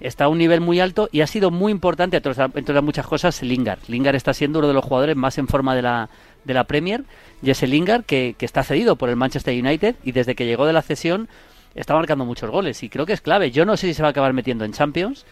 está 0.00 0.24
a 0.24 0.28
un 0.28 0.38
nivel 0.38 0.60
muy 0.60 0.80
alto 0.80 1.08
y 1.12 1.20
ha 1.20 1.26
sido 1.26 1.50
muy 1.50 1.72
importante, 1.72 2.16
entre 2.16 2.30
otras 2.32 2.82
muchas 2.82 3.06
cosas, 3.06 3.42
Lingard. 3.42 3.80
Lingard 3.88 4.16
está 4.16 4.34
siendo 4.34 4.58
uno 4.58 4.68
de 4.68 4.74
los 4.74 4.84
jugadores 4.84 5.16
más 5.16 5.38
en 5.38 5.48
forma 5.48 5.74
de 5.74 5.82
la, 5.82 6.08
de 6.44 6.54
la 6.54 6.64
Premier. 6.64 7.04
Jesse 7.42 7.62
Lingard, 7.62 8.04
que, 8.04 8.34
que 8.38 8.44
está 8.44 8.62
cedido 8.62 8.96
por 8.96 9.08
el 9.08 9.16
Manchester 9.16 9.58
United 9.58 9.96
y 10.04 10.12
desde 10.12 10.34
que 10.34 10.46
llegó 10.46 10.66
de 10.66 10.72
la 10.72 10.82
cesión 10.82 11.28
está 11.74 11.94
marcando 11.94 12.24
muchos 12.24 12.50
goles 12.50 12.82
y 12.82 12.88
creo 12.88 13.06
que 13.06 13.12
es 13.12 13.20
clave. 13.20 13.50
Yo 13.50 13.64
no 13.64 13.76
sé 13.76 13.88
si 13.88 13.94
se 13.94 14.02
va 14.02 14.08
a 14.08 14.10
acabar 14.10 14.32
metiendo 14.32 14.64
en 14.64 14.72
Champions, 14.72 15.24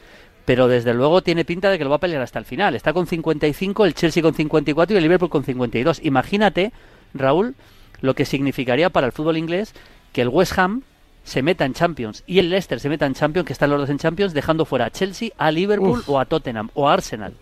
pero 0.44 0.68
desde 0.68 0.94
luego 0.94 1.22
tiene 1.22 1.44
pinta 1.44 1.70
de 1.70 1.78
que 1.78 1.84
lo 1.84 1.90
va 1.90 1.96
a 1.96 2.00
pelear 2.00 2.22
hasta 2.22 2.38
el 2.38 2.44
final. 2.44 2.74
Está 2.74 2.92
con 2.92 3.06
55, 3.06 3.84
el 3.84 3.94
Chelsea 3.94 4.22
con 4.22 4.34
54 4.34 4.94
y 4.94 4.96
el 4.96 5.02
Liverpool 5.02 5.30
con 5.30 5.44
52. 5.44 6.00
Imagínate, 6.04 6.72
Raúl, 7.14 7.54
lo 8.00 8.14
que 8.14 8.24
significaría 8.24 8.90
para 8.90 9.06
el 9.06 9.12
fútbol 9.12 9.36
inglés 9.36 9.74
que 10.12 10.22
el 10.22 10.28
West 10.28 10.58
Ham 10.58 10.82
se 11.24 11.42
meta 11.42 11.64
en 11.64 11.74
Champions 11.74 12.24
y 12.26 12.40
el 12.40 12.50
Leicester 12.50 12.80
se 12.80 12.88
meta 12.88 13.06
en 13.06 13.14
Champions, 13.14 13.46
que 13.46 13.52
están 13.52 13.70
los 13.70 13.80
dos 13.80 13.90
en 13.90 13.98
Champions, 13.98 14.34
dejando 14.34 14.64
fuera 14.64 14.86
a 14.86 14.90
Chelsea, 14.90 15.30
a 15.38 15.50
Liverpool 15.50 16.02
o 16.06 16.18
a 16.18 16.24
Tottenham 16.24 16.70
o 16.74 16.88
a 16.88 16.94
Arsenal. 16.94 17.34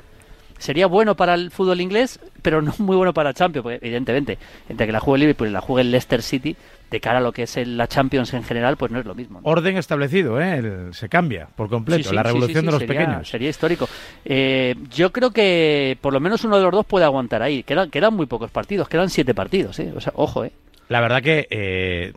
Sería 0.60 0.86
bueno 0.86 1.16
para 1.16 1.34
el 1.34 1.50
fútbol 1.50 1.80
inglés, 1.80 2.20
pero 2.42 2.60
no 2.60 2.74
muy 2.78 2.96
bueno 2.96 3.14
para 3.14 3.32
Champions, 3.32 3.62
porque 3.62 3.78
evidentemente, 3.80 4.38
entre 4.68 4.86
que 4.86 4.92
la 4.92 5.00
juegue 5.00 5.20
Liverpool 5.20 5.48
y 5.48 5.52
la 5.52 5.62
juegue 5.62 5.80
el 5.82 5.90
Leicester 5.90 6.22
City, 6.22 6.54
de 6.90 7.00
cara 7.00 7.18
a 7.18 7.22
lo 7.22 7.32
que 7.32 7.44
es 7.44 7.56
la 7.66 7.86
Champions 7.86 8.34
en 8.34 8.42
general, 8.42 8.76
pues 8.76 8.92
no 8.92 8.98
es 8.98 9.06
lo 9.06 9.14
mismo. 9.14 9.40
Orden 9.44 9.78
establecido, 9.78 10.40
¿eh? 10.40 10.90
se 10.92 11.08
cambia 11.08 11.48
por 11.56 11.70
completo, 11.70 12.12
la 12.12 12.22
revolución 12.22 12.66
de 12.66 12.72
los 12.72 12.84
pequeños. 12.84 13.26
Sería 13.26 13.48
histórico. 13.48 13.88
Eh, 14.24 14.74
yo 14.90 15.10
creo 15.12 15.30
que 15.30 15.96
por 16.00 16.12
lo 16.12 16.20
menos 16.20 16.44
uno 16.44 16.58
de 16.58 16.64
los 16.64 16.72
dos 16.72 16.84
puede 16.84 17.06
aguantar 17.06 17.42
ahí. 17.42 17.62
Quedan, 17.62 17.90
quedan 17.90 18.14
muy 18.14 18.26
pocos 18.26 18.50
partidos, 18.50 18.88
quedan 18.88 19.08
siete 19.08 19.34
partidos, 19.34 19.78
¿eh? 19.78 19.92
O 19.96 20.00
sea, 20.00 20.12
ojo, 20.16 20.44
¿eh? 20.44 20.52
La 20.88 21.00
verdad 21.00 21.22
que 21.22 21.46
eh, 21.50 22.12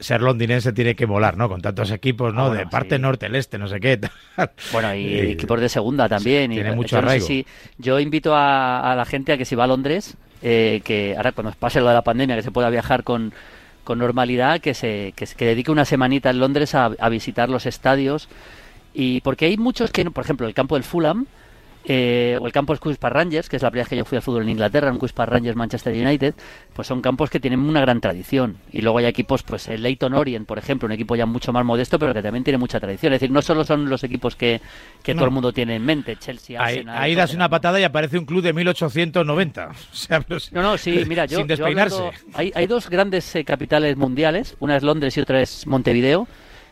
ser 0.00 0.22
londinense 0.22 0.72
tiene 0.72 0.96
que 0.96 1.06
volar, 1.06 1.36
¿no? 1.36 1.48
Con 1.48 1.60
tantos 1.60 1.90
equipos, 1.90 2.34
¿no? 2.34 2.46
Ah, 2.46 2.54
de 2.54 2.66
parte 2.66 2.98
norte, 2.98 3.26
el 3.26 3.36
este, 3.36 3.58
no 3.58 3.68
sé 3.68 3.78
qué. 3.80 4.00
Bueno, 4.72 4.94
y, 4.94 5.32
equipos 5.32 5.60
de 5.60 5.68
segunda 5.68 6.08
también. 6.08 6.50
tiene 6.50 6.70
y, 6.70 6.74
mucho 6.74 6.98
arraigo. 6.98 7.26
yo 7.78 8.00
invito 8.00 8.34
a, 8.34 8.94
la 8.96 9.04
gente 9.04 9.32
a 9.32 9.38
que 9.38 9.44
si 9.44 9.54
va 9.54 9.64
a 9.64 9.66
Londres, 9.66 10.16
eh, 10.42 10.80
que 10.84 11.14
ahora 11.16 11.32
cuando 11.32 11.52
pase 11.52 11.80
lo 11.80 11.88
de 11.88 11.94
la 11.94 12.02
pandemia, 12.02 12.36
que 12.36 12.42
se 12.42 12.50
pueda 12.50 12.70
viajar 12.70 13.04
con, 13.04 13.32
con 13.84 13.98
normalidad, 13.98 14.60
que 14.60 14.74
se 14.74 15.12
que, 15.14 15.44
dedique 15.44 15.70
una 15.70 15.84
semanita 15.84 16.30
en 16.30 16.38
Londres 16.40 16.74
a, 16.74 16.88
visitar 17.08 17.48
los 17.48 17.66
estadios. 17.66 18.28
Y 18.94 19.20
porque 19.20 19.46
hay 19.46 19.56
muchos 19.56 19.90
que, 19.90 20.04
por 20.10 20.24
ejemplo, 20.24 20.46
el 20.46 20.54
campo 20.54 20.74
del 20.74 20.84
Fulham, 20.84 21.26
eh, 21.92 22.38
o 22.40 22.46
el 22.46 22.52
campo 22.52 22.72
es 22.72 22.78
Queen's 22.78 22.98
Park 22.98 23.16
Rangers, 23.16 23.48
que 23.48 23.56
es 23.56 23.62
la 23.62 23.70
primera 23.72 23.82
vez 23.82 23.88
que 23.88 23.96
yo 23.96 24.04
fui 24.04 24.14
al 24.14 24.22
fútbol 24.22 24.44
en 24.44 24.50
Inglaterra, 24.50 24.90
en 24.90 24.94
Queen's 24.96 25.12
Park 25.12 25.32
Rangers 25.32 25.56
Manchester 25.56 25.92
United, 25.92 26.36
pues 26.72 26.86
son 26.86 27.02
campos 27.02 27.30
que 27.30 27.40
tienen 27.40 27.58
una 27.58 27.80
gran 27.80 28.00
tradición. 28.00 28.58
Y 28.70 28.80
luego 28.80 28.98
hay 28.98 29.06
equipos, 29.06 29.42
pues 29.42 29.66
el 29.66 29.82
Leighton 29.82 30.14
Orient, 30.14 30.46
por 30.46 30.56
ejemplo, 30.56 30.86
un 30.86 30.92
equipo 30.92 31.16
ya 31.16 31.26
mucho 31.26 31.52
más 31.52 31.64
modesto, 31.64 31.98
pero 31.98 32.14
que 32.14 32.22
también 32.22 32.44
tiene 32.44 32.58
mucha 32.58 32.78
tradición. 32.78 33.12
Es 33.12 33.18
decir, 33.18 33.32
no 33.32 33.42
solo 33.42 33.64
son 33.64 33.90
los 33.90 34.04
equipos 34.04 34.36
que, 34.36 34.60
todo 35.02 35.24
el 35.24 35.32
mundo 35.32 35.52
tiene 35.52 35.74
en 35.74 35.84
mente, 35.84 36.14
Chelsea, 36.14 36.62
Arsenal... 36.62 36.96
Ahí, 36.96 37.16
das 37.16 37.34
una 37.34 37.48
patada 37.48 37.80
y 37.80 37.82
aparece 37.82 38.18
un 38.18 38.24
club 38.24 38.42
de 38.42 38.52
1890. 38.52 39.70
no, 40.52 40.62
no, 40.62 40.78
sí, 40.78 41.02
mira, 41.08 41.24
yo... 41.26 41.38
Sin 41.38 41.48
despeinarse. 41.48 42.12
hay, 42.34 42.52
hay, 42.54 42.68
dos 42.68 42.88
grandes 42.88 43.34
eh, 43.34 43.44
capitales 43.44 43.96
mundiales, 43.96 44.54
una 44.60 44.76
es 44.76 44.84
Londres 44.84 45.16
y 45.16 45.22
otra 45.22 45.42
es 45.42 45.66
Montevideo, 45.66 46.28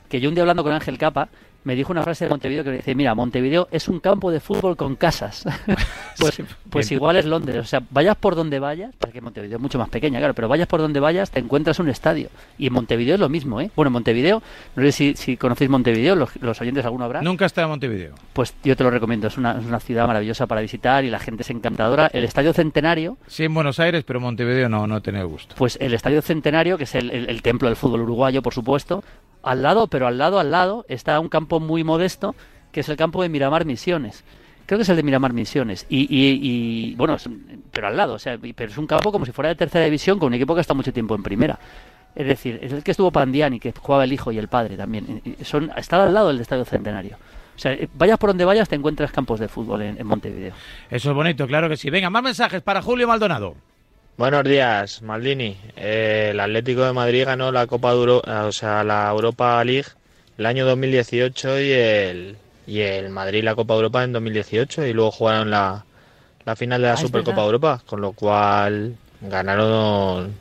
que 0.09 0.21
yo 0.21 0.29
un 0.29 0.37
día 0.37 0.43
hablando 0.43 0.63
con 0.63 0.73
Ángel 0.73 0.97
Capa, 0.97 1.29
me 1.65 1.75
dijo 1.75 1.93
una 1.93 2.03
frase 2.03 2.25
de 2.25 2.31
Montevideo 2.31 2.65
que 2.65 2.71
me 2.71 2.77
dice, 2.77 2.95
mira, 2.95 3.15
Montevideo 3.15 3.69
es 3.71 3.89
un 3.89 4.01
campo 4.01 4.31
de 4.31 4.41
fútbol 4.41 4.77
con 4.77 4.97
casas. 4.97 5.45
pues 6.19 6.43
pues 6.71 6.91
igual 6.93 7.17
es 7.17 7.25
Londres. 7.25 7.59
O 7.59 7.65
sea, 7.65 7.83
vayas 7.91 8.17
por 8.17 8.35
donde 8.35 8.59
vayas, 8.59 8.95
porque 8.99 9.21
Montevideo 9.21 9.57
es 9.57 9.63
mucho 9.63 9.79
más 9.79 9.89
pequeña, 9.89 10.19
claro, 10.19 10.35
pero 10.35 10.49
vayas 10.49 10.67
por 10.67 10.81
donde 10.81 11.01
vayas, 11.01 11.31
te 11.31 11.41
encuentras 11.41 11.79
un 11.79 11.89
estadio. 11.89 12.31
Y 12.59 12.69
en 12.69 12.73
Montevideo 12.73 13.15
es 13.15 13.21
lo 13.21 13.29
mismo, 13.29 13.61
¿eh? 13.61 13.71
Bueno, 13.75 13.89
en 13.89 13.95
Montevideo, 13.95 14.43
no 14.77 14.83
sé 14.83 14.93
si, 14.93 15.15
si 15.17 15.37
conocéis 15.37 15.71
Montevideo, 15.71 16.15
los, 16.17 16.61
oyentes 16.61 16.85
alguno 16.85 17.05
habrá. 17.05 17.23
Nunca 17.23 17.47
estado 17.47 17.67
en 17.67 17.71
Montevideo. 17.71 18.15
Pues 18.33 18.55
yo 18.65 18.77
te 18.77 18.85
lo 18.85 18.91
recomiendo, 18.91 19.27
es 19.27 19.37
una, 19.37 19.59
es 19.59 19.67
una 19.67 19.81
ciudad 19.81 20.07
maravillosa 20.07 20.47
para 20.47 20.61
visitar 20.61 21.05
y 21.05 21.11
la 21.11 21.19
gente 21.19 21.43
es 21.43 21.51
encantadora. 21.51 22.11
El 22.13 22.25
Estadio 22.25 22.53
Centenario. 22.53 23.19
Sí, 23.27 23.45
en 23.45 23.55
Buenos 23.55 23.81
Aires, 23.81 24.05
pero 24.05 24.21
Montevideo 24.21 24.69
no, 24.69 24.87
no 24.87 25.03
tenido 25.03 25.29
gusto. 25.29 25.55
Pues 25.59 25.77
el 25.81 25.95
Estadio 25.95 26.23
Centenario, 26.23 26.79
que 26.79 26.85
es 26.85 26.95
el 26.95 27.43
templo 27.43 27.69
del 27.69 27.77
fútbol 27.77 28.03
uruguayo, 28.03 28.43
por 28.43 28.55
supuesto, 28.55 29.03
al 29.49 29.63
lado, 29.63 29.87
pero 29.87 30.07
al 30.07 30.19
lado, 30.19 30.39
al 30.39 30.51
lado, 30.51 30.85
está 30.89 31.19
un 31.21 31.29
campo 31.29 31.59
muy 31.59 31.83
modesto, 31.83 32.35
que 32.71 32.81
es 32.81 32.89
el 32.89 32.97
campo 32.97 33.23
de 33.23 33.29
Miramar 33.29 33.65
Misiones. 33.65 34.25
Creo 34.67 34.79
que 34.79 34.83
es 34.83 34.89
el 34.91 34.97
de 34.97 35.03
Miramar 35.03 35.33
Misiones. 35.33 35.87
Y, 35.89 36.07
y, 36.11 36.95
bueno, 36.97 37.17
pero 37.73 37.87
al 37.87 37.97
lado, 37.97 38.15
o 38.15 38.19
sea, 38.19 38.39
pero 38.55 38.71
es 38.71 38.77
un 38.77 38.87
campo 38.87 39.11
como 39.11 39.25
si 39.25 39.33
fuera 39.33 39.49
de 39.49 39.55
tercera 39.55 39.87
división 39.87 40.19
con 40.19 40.27
un 40.27 40.35
equipo 40.35 40.55
que 40.55 40.61
está 40.61 40.75
mucho 40.75 40.93
tiempo 40.93 41.15
en 41.15 41.23
primera. 41.23 41.59
Es 42.15 42.27
decir, 42.27 42.59
es 42.63 42.73
el 42.73 42.83
que 42.83 42.91
estuvo 42.91 43.11
Pandiani, 43.11 43.59
que 43.59 43.73
jugaba 43.73 44.05
el 44.05 44.13
hijo 44.13 44.31
y 44.31 44.39
el 44.39 44.49
padre 44.49 44.77
también. 44.77 45.23
Son, 45.43 45.71
está 45.77 46.03
al 46.03 46.13
lado 46.13 46.29
del 46.29 46.41
Estadio 46.41 46.67
Centenario. 46.67 47.17
O 47.57 47.59
sea, 47.59 47.75
vayas 47.95 48.19
por 48.19 48.31
donde 48.31 48.45
vayas, 48.45 48.69
te 48.69 48.77
encuentras 48.77 49.11
campos 49.13 49.41
de 49.41 49.49
fútbol 49.49 49.81
en, 49.83 49.99
en 49.99 50.07
Montevideo. 50.07 50.53
Eso 50.91 51.11
es 51.11 51.17
bonito, 51.17 51.47
claro 51.47 51.71
que 51.71 51.77
sí. 51.79 51.89
Venga, 51.89 52.11
más 52.11 52.23
mensajes 52.23 52.61
para 52.61 52.83
Julio 52.83 53.09
Maldonado. 53.09 53.55
Buenos 54.19 54.43
días, 54.43 55.01
Maldini. 55.01 55.57
Eh, 55.77 56.31
el 56.33 56.41
Atlético 56.41 56.85
de 56.85 56.93
Madrid 56.93 57.25
ganó 57.25 57.53
la 57.53 57.69
Copa 57.69 57.93
Duro, 57.93 58.21
o 58.21 58.51
sea, 58.51 58.83
la 58.83 59.09
Europa 59.11 59.63
League 59.63 59.87
el 60.37 60.45
año 60.45 60.67
2018 60.67 61.61
y 61.61 61.71
el 61.71 62.37
y 62.67 62.81
el 62.81 63.11
Madrid 63.11 63.45
la 63.45 63.55
Copa 63.55 63.75
Europa 63.75 64.03
en 64.03 64.13
2018 64.13 64.87
y 64.87 64.93
luego 64.93 65.13
jugaron 65.13 65.53
la, 65.53 65.85
la 66.45 66.57
final 66.57 66.83
de 66.83 66.89
la 66.89 66.95
ah, 66.95 66.97
Supercopa 66.97 67.45
Europa, 67.45 67.81
con 67.87 68.01
lo 68.01 68.11
cual 68.11 68.97
ganaron 69.21 70.35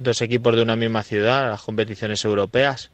dos 0.00 0.20
equipos 0.20 0.56
de 0.56 0.62
una 0.62 0.74
misma 0.74 1.04
ciudad 1.04 1.50
las 1.50 1.62
competiciones 1.62 2.24
europeas. 2.24 2.90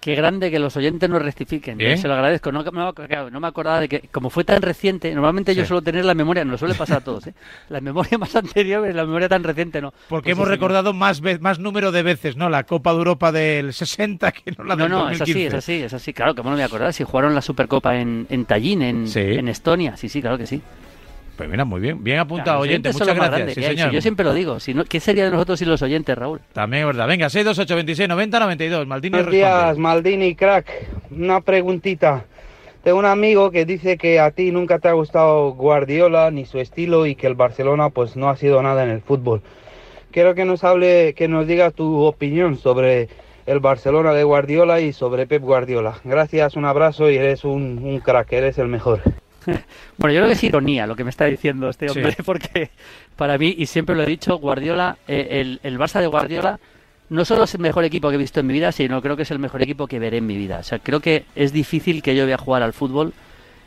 Qué 0.00 0.14
grande 0.14 0.50
que 0.50 0.58
los 0.58 0.74
oyentes 0.76 1.10
nos 1.10 1.20
rectifiquen. 1.20 1.78
Se 1.98 2.08
lo 2.08 2.14
agradezco. 2.14 2.50
No, 2.50 2.62
me 2.62 3.46
acordaba 3.46 3.80
de 3.80 3.88
que, 3.88 4.00
como 4.10 4.30
fue 4.30 4.44
tan 4.44 4.62
reciente, 4.62 5.14
normalmente 5.14 5.54
yo 5.54 5.66
suelo 5.66 5.82
tener 5.82 6.04
la 6.04 6.14
memoria, 6.14 6.44
nos 6.44 6.60
suele 6.60 6.74
pasar 6.74 6.98
a 6.98 7.00
todos, 7.02 7.26
¿eh? 7.26 7.34
la 7.68 7.80
memoria 7.80 8.16
más 8.16 8.34
anterior, 8.36 8.92
la 8.94 9.04
memoria 9.04 9.28
tan 9.28 9.44
reciente 9.44 9.80
no. 9.80 9.92
Porque 10.08 10.30
pues 10.30 10.38
hemos 10.38 10.48
recordado 10.48 10.94
más, 10.94 11.20
más 11.40 11.58
número 11.58 11.92
de 11.92 12.02
veces, 12.02 12.36
¿no? 12.36 12.48
La 12.48 12.64
Copa 12.64 12.92
de 12.92 12.98
Europa 12.98 13.32
del 13.32 13.72
60 13.72 14.32
que 14.32 14.52
no 14.52 14.64
la 14.64 14.76
del 14.76 14.88
No, 14.88 15.04
no, 15.04 15.10
es 15.10 15.20
así, 15.20 15.44
es 15.44 15.54
así, 15.54 15.74
es 15.74 15.92
así. 15.92 16.12
Claro 16.12 16.34
que 16.34 16.42
no 16.42 16.50
me 16.50 16.56
voy 16.56 16.62
a 16.62 16.66
acordar. 16.66 16.92
Si 16.92 17.04
jugaron 17.04 17.34
la 17.34 17.42
Supercopa 17.42 17.96
en, 17.96 18.26
en 18.30 18.44
Tallinn, 18.46 18.82
en, 18.82 19.04
en 19.14 19.48
Estonia. 19.48 19.96
Sí, 19.96 20.08
sí, 20.08 20.20
claro 20.20 20.38
que 20.38 20.46
sí. 20.46 20.62
Pues 21.40 21.48
mira, 21.48 21.64
muy 21.64 21.80
bien, 21.80 22.04
bien 22.04 22.18
apuntado, 22.18 22.60
oyente. 22.60 22.92
Muchas 22.92 23.14
gracias. 23.16 23.54
Sí, 23.54 23.62
señor. 23.62 23.90
yo 23.92 24.02
siempre 24.02 24.26
lo 24.26 24.34
digo. 24.34 24.60
Si 24.60 24.74
no, 24.74 24.84
¿Qué 24.84 25.00
sería 25.00 25.24
de 25.24 25.30
nosotros 25.30 25.58
sin 25.58 25.70
los 25.70 25.80
oyentes, 25.80 26.14
Raúl? 26.14 26.42
También 26.52 26.82
es 26.82 26.88
verdad. 26.88 27.08
Venga, 27.08 27.30
628 27.30 28.08
90 28.08 28.40
92. 28.40 28.86
Maldini 28.86 29.16
Buenos 29.16 29.32
días, 29.32 29.78
Maldini, 29.78 30.34
crack. 30.34 30.66
Una 31.10 31.40
preguntita. 31.40 32.26
Tengo 32.84 32.98
un 32.98 33.06
amigo 33.06 33.50
que 33.50 33.64
dice 33.64 33.96
que 33.96 34.20
a 34.20 34.32
ti 34.32 34.50
nunca 34.50 34.80
te 34.80 34.88
ha 34.88 34.92
gustado 34.92 35.52
Guardiola 35.52 36.30
ni 36.30 36.44
su 36.44 36.58
estilo 36.58 37.06
y 37.06 37.14
que 37.14 37.26
el 37.26 37.36
Barcelona 37.36 37.88
pues 37.88 38.16
no 38.16 38.28
ha 38.28 38.36
sido 38.36 38.62
nada 38.62 38.84
en 38.84 38.90
el 38.90 39.00
fútbol. 39.00 39.40
Quiero 40.10 40.34
que 40.34 40.44
nos 40.44 40.62
hable, 40.62 41.14
que 41.14 41.26
nos 41.26 41.46
diga 41.46 41.70
tu 41.70 42.02
opinión 42.02 42.58
sobre 42.58 43.08
el 43.46 43.60
Barcelona 43.60 44.12
de 44.12 44.24
Guardiola 44.24 44.82
y 44.82 44.92
sobre 44.92 45.26
Pep 45.26 45.42
Guardiola. 45.42 45.94
Gracias, 46.04 46.54
un 46.54 46.66
abrazo 46.66 47.08
y 47.08 47.16
eres 47.16 47.44
un, 47.44 47.80
un 47.82 47.98
crack, 48.00 48.30
eres 48.30 48.58
el 48.58 48.68
mejor. 48.68 49.00
bueno, 49.98 50.12
yo 50.14 50.20
creo 50.20 50.26
que 50.26 50.32
es 50.32 50.44
ironía 50.44 50.86
lo 50.86 50.96
que 50.96 51.04
me 51.04 51.10
está 51.10 51.26
diciendo 51.26 51.68
este 51.68 51.90
hombre, 51.90 52.16
porque 52.24 52.70
para 53.16 53.38
mí, 53.38 53.54
y 53.56 53.66
siempre 53.66 53.94
lo 53.94 54.02
he 54.02 54.06
dicho, 54.06 54.36
Guardiola, 54.38 54.98
eh, 55.08 55.28
el, 55.40 55.60
el 55.62 55.78
Barça 55.78 56.00
de 56.00 56.06
Guardiola 56.06 56.58
no 57.10 57.24
solo 57.24 57.44
es 57.44 57.54
el 57.54 57.60
mejor 57.60 57.84
equipo 57.84 58.08
que 58.08 58.14
he 58.14 58.18
visto 58.18 58.40
en 58.40 58.46
mi 58.46 58.54
vida, 58.54 58.70
sino 58.72 59.02
creo 59.02 59.16
que 59.16 59.22
es 59.22 59.30
el 59.30 59.40
mejor 59.40 59.62
equipo 59.62 59.86
que 59.86 59.98
veré 59.98 60.18
en 60.18 60.26
mi 60.26 60.36
vida. 60.36 60.58
O 60.60 60.62
sea, 60.62 60.78
creo 60.78 61.00
que 61.00 61.24
es 61.34 61.52
difícil 61.52 62.02
que 62.02 62.14
yo 62.14 62.24
vea 62.24 62.38
jugar 62.38 62.62
al 62.62 62.72
fútbol 62.72 63.12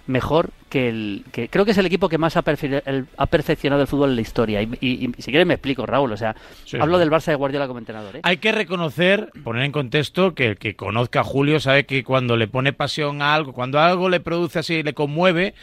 mejor 0.05 0.49
que 0.69 0.89
el 0.89 1.23
que 1.31 1.47
creo 1.49 1.65
que 1.65 1.71
es 1.71 1.77
el 1.77 1.85
equipo 1.85 2.09
que 2.09 2.17
más 2.17 2.35
ha, 2.35 2.41
perfeccionado 2.41 3.81
el 3.81 3.87
fútbol 3.87 4.09
en 4.09 4.15
la 4.15 4.21
historia 4.21 4.61
y, 4.61 5.11
si 5.17 5.31
quieres 5.31 5.47
me 5.47 5.53
explico 5.53 5.85
Raúl 5.85 6.11
o 6.11 6.17
sea 6.17 6.35
hablo 6.79 6.97
del 6.97 7.09
Barça 7.09 7.27
de 7.27 7.35
Guardiola 7.35 7.67
como 7.67 7.79
entrenador 7.79 8.17
¿eh? 8.17 8.21
hay 8.23 8.37
que 8.37 8.51
reconocer 8.51 9.31
poner 9.43 9.63
en 9.63 9.71
contexto 9.71 10.35
que 10.35 10.47
el 10.47 10.57
que 10.57 10.75
conozca 10.75 11.21
a 11.21 11.23
Julio 11.23 11.59
sabe 11.59 11.85
que 11.85 12.03
cuando 12.03 12.35
le 12.35 12.47
pone 12.47 12.73
pasión 12.73 13.21
a 13.21 13.33
algo 13.33 13.53
cuando 13.53 13.79
algo 13.79 14.09
le 14.09 14.19
produce 14.19 14.59
así 14.59 14.83
le 14.83 14.93
conmueve 14.93 15.53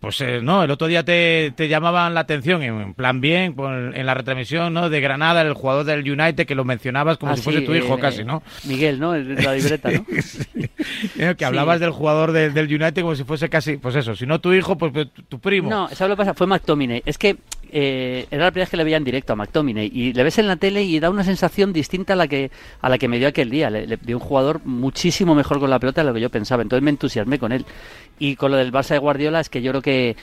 pues 0.00 0.20
eh, 0.20 0.40
no, 0.42 0.62
el 0.62 0.70
otro 0.70 0.86
día 0.86 1.04
te, 1.04 1.52
te, 1.56 1.68
llamaban 1.68 2.14
la 2.14 2.20
atención, 2.20 2.62
en 2.62 2.94
plan 2.94 3.20
bien, 3.20 3.54
en 3.58 4.06
la 4.06 4.14
retransmisión 4.14 4.74
¿no? 4.74 4.90
de 4.90 5.00
Granada, 5.00 5.42
el 5.42 5.54
jugador 5.54 5.84
del 5.84 6.00
United, 6.00 6.46
que 6.46 6.54
lo 6.54 6.64
mencionabas 6.64 7.18
como 7.18 7.32
ah, 7.32 7.36
si 7.36 7.42
fuese 7.42 7.62
tu 7.62 7.74
hijo 7.74 7.98
casi, 7.98 8.22
¿no? 8.24 8.42
Miguel, 8.64 9.00
¿no? 9.00 9.16
La 9.16 9.54
libreta, 9.54 9.90
¿no? 9.90 10.04
que 11.36 11.44
hablabas 11.44 11.80
del 11.80 11.90
jugador 11.90 12.32
del 12.32 12.66
United 12.66 13.02
como 13.02 13.14
si 13.14 13.24
fuese 13.24 13.48
casi, 13.48 13.78
pues 13.78 13.96
eso, 13.96 14.14
si 14.14 14.26
no 14.26 14.40
tu 14.40 14.52
hijo, 14.52 14.76
pues, 14.76 14.92
pues 14.92 15.08
tu 15.28 15.38
primo. 15.38 15.70
No, 15.70 15.88
eso 15.88 16.06
lo 16.06 16.14
que 16.14 16.18
pasa, 16.18 16.34
fue 16.34 16.46
McTominay. 16.46 17.02
Es 17.06 17.18
que 17.18 17.36
eh, 17.72 18.26
era 18.30 18.44
la 18.44 18.50
primera 18.50 18.64
vez 18.64 18.70
que 18.70 18.76
le 18.76 18.84
veía 18.84 18.96
en 18.96 19.04
directo 19.04 19.32
a 19.32 19.36
McTominay 19.36 19.90
y 19.92 20.12
le 20.12 20.22
ves 20.22 20.38
en 20.38 20.46
la 20.46 20.56
tele 20.56 20.82
y 20.82 20.98
da 21.00 21.10
una 21.10 21.24
sensación 21.24 21.72
distinta 21.72 22.12
a 22.14 22.16
la 22.16 22.28
que 22.28 22.50
a 22.80 22.88
la 22.88 22.98
que 22.98 23.08
me 23.08 23.18
dio 23.18 23.28
aquel 23.28 23.50
día. 23.50 23.70
Le, 23.70 23.86
le 23.86 24.14
un 24.14 24.20
jugador 24.20 24.60
muchísimo 24.64 25.34
mejor 25.34 25.60
con 25.60 25.70
la 25.70 25.78
pelota 25.78 26.02
de 26.02 26.08
lo 26.08 26.14
que 26.14 26.20
yo 26.20 26.30
pensaba. 26.30 26.62
Entonces 26.62 26.82
me 26.82 26.90
entusiasmé 26.90 27.38
con 27.38 27.52
él. 27.52 27.64
Y 28.18 28.36
con 28.36 28.50
lo 28.50 28.56
del 28.56 28.72
Barça 28.72 28.90
de 28.90 28.98
Guardiola 28.98 29.40
es 29.40 29.48
que 29.48 29.62
yo 29.62 29.72
creo 29.72 29.82
que 29.82 30.16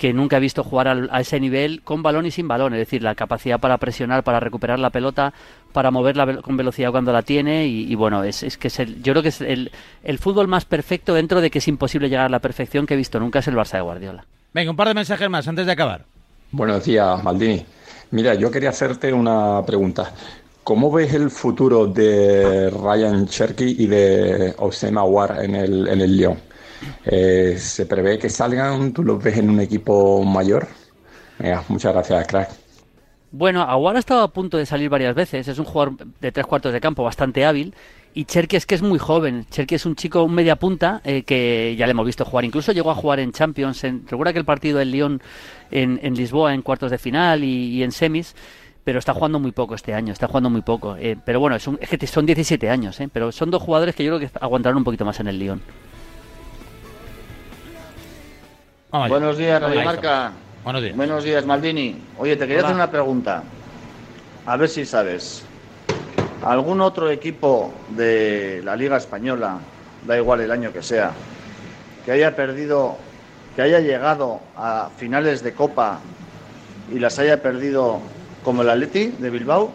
que 0.00 0.14
nunca 0.14 0.38
he 0.38 0.40
visto 0.40 0.64
jugar 0.64 0.88
a 0.88 1.20
ese 1.20 1.38
nivel 1.38 1.82
con 1.82 2.02
balón 2.02 2.24
y 2.24 2.30
sin 2.30 2.48
balón, 2.48 2.72
es 2.72 2.78
decir, 2.78 3.02
la 3.02 3.14
capacidad 3.14 3.60
para 3.60 3.76
presionar, 3.76 4.24
para 4.24 4.40
recuperar 4.40 4.78
la 4.78 4.88
pelota, 4.88 5.34
para 5.74 5.90
moverla 5.90 6.40
con 6.40 6.56
velocidad 6.56 6.90
cuando 6.90 7.12
la 7.12 7.20
tiene 7.20 7.66
y, 7.66 7.94
bueno, 7.96 8.24
es, 8.24 8.42
es 8.42 8.56
que 8.56 8.68
es 8.68 8.78
yo 9.02 9.12
creo 9.12 9.22
que 9.22 9.28
es 9.28 9.42
el, 9.42 9.70
el, 10.02 10.18
fútbol 10.18 10.48
más 10.48 10.64
perfecto 10.64 11.12
dentro 11.12 11.42
de 11.42 11.50
que 11.50 11.58
es 11.58 11.68
imposible 11.68 12.08
llegar 12.08 12.24
a 12.24 12.28
la 12.30 12.38
perfección 12.38 12.86
que 12.86 12.94
he 12.94 12.96
visto 12.96 13.20
nunca 13.20 13.40
es 13.40 13.48
el 13.48 13.54
Barça 13.54 13.72
de 13.72 13.82
Guardiola. 13.82 14.24
Venga, 14.54 14.70
un 14.70 14.76
par 14.78 14.88
de 14.88 14.94
mensajes 14.94 15.28
más 15.28 15.46
antes 15.46 15.66
de 15.66 15.72
acabar. 15.72 16.06
Buenos 16.52 16.84
días, 16.84 17.22
Maldini. 17.22 17.64
Mira, 18.10 18.34
yo 18.34 18.50
quería 18.50 18.70
hacerte 18.70 19.12
una 19.12 19.62
pregunta. 19.64 20.12
¿Cómo 20.64 20.90
ves 20.90 21.14
el 21.14 21.30
futuro 21.30 21.86
de 21.86 22.70
Ryan 22.70 23.26
Cherky 23.26 23.76
y 23.78 23.86
de 23.86 24.54
Osema 24.58 25.04
War 25.04 25.44
en 25.44 25.54
el, 25.54 25.86
en 25.86 26.00
el 26.00 26.16
Lyon? 26.16 26.38
Eh, 27.04 27.56
¿Se 27.56 27.86
prevé 27.86 28.18
que 28.18 28.28
salgan? 28.28 28.92
¿Tú 28.92 29.04
los 29.04 29.22
ves 29.22 29.38
en 29.38 29.48
un 29.48 29.60
equipo 29.60 30.24
mayor? 30.24 30.66
muchas 31.68 31.92
gracias, 31.92 32.26
crack. 32.26 32.50
Bueno, 33.30 33.62
Aguar 33.62 33.94
ha 33.94 34.00
estado 34.00 34.22
a 34.22 34.32
punto 34.32 34.56
de 34.58 34.66
salir 34.66 34.90
varias 34.90 35.14
veces. 35.14 35.46
Es 35.46 35.58
un 35.58 35.64
jugador 35.64 36.04
de 36.20 36.32
tres 36.32 36.46
cuartos 36.46 36.72
de 36.72 36.80
campo 36.80 37.04
bastante 37.04 37.44
hábil. 37.44 37.74
Y 38.12 38.24
Cherky 38.24 38.56
es 38.56 38.66
que 38.66 38.74
es 38.74 38.82
muy 38.82 38.98
joven. 38.98 39.46
Cherky 39.50 39.76
es 39.76 39.86
un 39.86 39.94
chico, 39.94 40.24
un 40.24 40.34
media 40.34 40.56
punta, 40.56 41.00
eh, 41.04 41.22
que 41.22 41.76
ya 41.78 41.86
le 41.86 41.92
hemos 41.92 42.06
visto 42.06 42.24
jugar. 42.24 42.44
Incluso 42.44 42.72
llegó 42.72 42.90
a 42.90 42.94
jugar 42.94 43.20
en 43.20 43.32
Champions. 43.32 43.84
En, 43.84 44.06
recuerda 44.08 44.32
que 44.32 44.40
el 44.40 44.44
partido 44.44 44.78
del 44.78 44.90
Lyon 44.90 45.22
en, 45.70 46.14
Lisboa 46.14 46.52
en 46.52 46.62
cuartos 46.62 46.90
de 46.90 46.98
final 46.98 47.44
y, 47.44 47.82
en 47.82 47.92
semis. 47.92 48.34
Pero 48.82 48.98
está 48.98 49.14
jugando 49.14 49.38
muy 49.38 49.52
poco 49.52 49.74
este 49.74 49.94
año, 49.94 50.12
está 50.12 50.26
jugando 50.26 50.50
muy 50.50 50.62
poco. 50.62 50.96
Eh, 50.96 51.16
pero 51.24 51.38
bueno, 51.38 51.54
es, 51.54 51.68
es, 51.80 51.88
que 51.88 52.06
son 52.06 52.26
17 52.26 52.68
años, 52.68 52.98
¿eh? 52.98 53.08
pero 53.12 53.30
son 53.30 53.50
dos 53.50 53.62
jugadores 53.62 53.94
que 53.94 54.02
yo 54.02 54.16
creo 54.16 54.28
que 54.28 54.38
aguantarán 54.40 54.78
un 54.78 54.84
poquito 54.84 55.04
más 55.04 55.20
en 55.20 55.28
el 55.28 55.38
Lyon. 55.38 55.62
Buenos 58.90 59.38
días, 59.38 59.60
Radio 59.60 59.84
Marca. 59.84 60.32
Buenos 60.64 60.82
días. 60.82 60.96
Buenos 60.96 61.24
días, 61.24 61.46
Maldini. 61.46 61.96
Oye, 62.18 62.36
te 62.36 62.46
quería 62.46 62.64
hacer 62.64 62.74
una 62.74 62.90
pregunta. 62.90 63.44
A 64.46 64.56
ver 64.56 64.68
si 64.68 64.84
sabes. 64.84 65.44
¿Algún 66.44 66.80
otro 66.80 67.10
equipo 67.10 67.72
de 67.90 68.62
la 68.64 68.74
Liga 68.74 68.96
Española, 68.96 69.58
da 70.06 70.16
igual 70.16 70.40
el 70.40 70.50
año 70.50 70.72
que 70.72 70.82
sea, 70.82 71.12
que 72.04 72.12
haya 72.12 72.34
perdido, 72.34 72.96
que 73.54 73.62
haya 73.62 73.80
llegado 73.80 74.40
a 74.56 74.88
finales 74.96 75.42
de 75.42 75.52
Copa 75.52 76.00
y 76.90 76.98
las 76.98 77.18
haya 77.18 77.42
perdido 77.42 78.00
como 78.42 78.62
el 78.62 78.70
Atleti 78.70 79.08
de 79.18 79.30
Bilbao? 79.30 79.70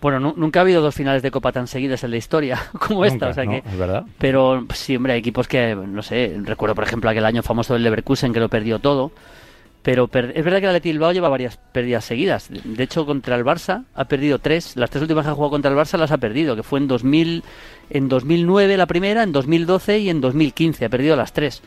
Bueno, 0.00 0.20
nunca 0.20 0.60
ha 0.60 0.62
habido 0.62 0.80
dos 0.80 0.94
finales 0.94 1.22
de 1.22 1.32
Copa 1.32 1.50
tan 1.50 1.66
seguidas 1.66 2.04
en 2.04 2.12
la 2.12 2.18
historia 2.18 2.70
como 2.78 3.04
esta, 3.04 3.28
o 3.28 3.34
sea 3.34 3.46
que... 3.46 3.64
Es 3.66 3.76
verdad. 3.76 4.04
Pero 4.18 4.64
sí, 4.74 4.94
hombre, 4.94 5.14
hay 5.14 5.18
equipos 5.18 5.48
que, 5.48 5.74
no 5.74 6.02
sé, 6.02 6.36
recuerdo 6.44 6.76
por 6.76 6.84
ejemplo 6.84 7.10
aquel 7.10 7.24
año 7.24 7.42
famoso 7.42 7.74
del 7.74 7.82
Leverkusen 7.82 8.32
que 8.32 8.38
lo 8.38 8.48
perdió 8.48 8.78
todo, 8.78 9.10
pero 9.88 10.04
es 10.12 10.44
verdad 10.44 10.58
que 10.58 10.66
el 10.66 10.68
Athletic 10.68 10.92
Bilbao 10.92 11.12
lleva 11.12 11.30
varias 11.30 11.56
pérdidas 11.72 12.04
seguidas. 12.04 12.50
De 12.50 12.84
hecho, 12.84 13.06
contra 13.06 13.36
el 13.36 13.42
Barça 13.42 13.84
ha 13.94 14.04
perdido 14.04 14.38
tres. 14.38 14.76
Las 14.76 14.90
tres 14.90 15.00
últimas 15.00 15.24
que 15.24 15.30
ha 15.30 15.34
jugado 15.34 15.52
contra 15.52 15.70
el 15.70 15.78
Barça 15.78 15.96
las 15.96 16.10
ha 16.10 16.18
perdido, 16.18 16.54
que 16.54 16.62
fue 16.62 16.78
en 16.78 16.88
2000, 16.88 17.42
en 17.88 18.08
2009 18.10 18.76
la 18.76 18.84
primera, 18.84 19.22
en 19.22 19.32
2012 19.32 20.00
y 20.00 20.10
en 20.10 20.20
2015. 20.20 20.84
Ha 20.84 20.90
perdido 20.90 21.16
las 21.16 21.32
tres. 21.32 21.62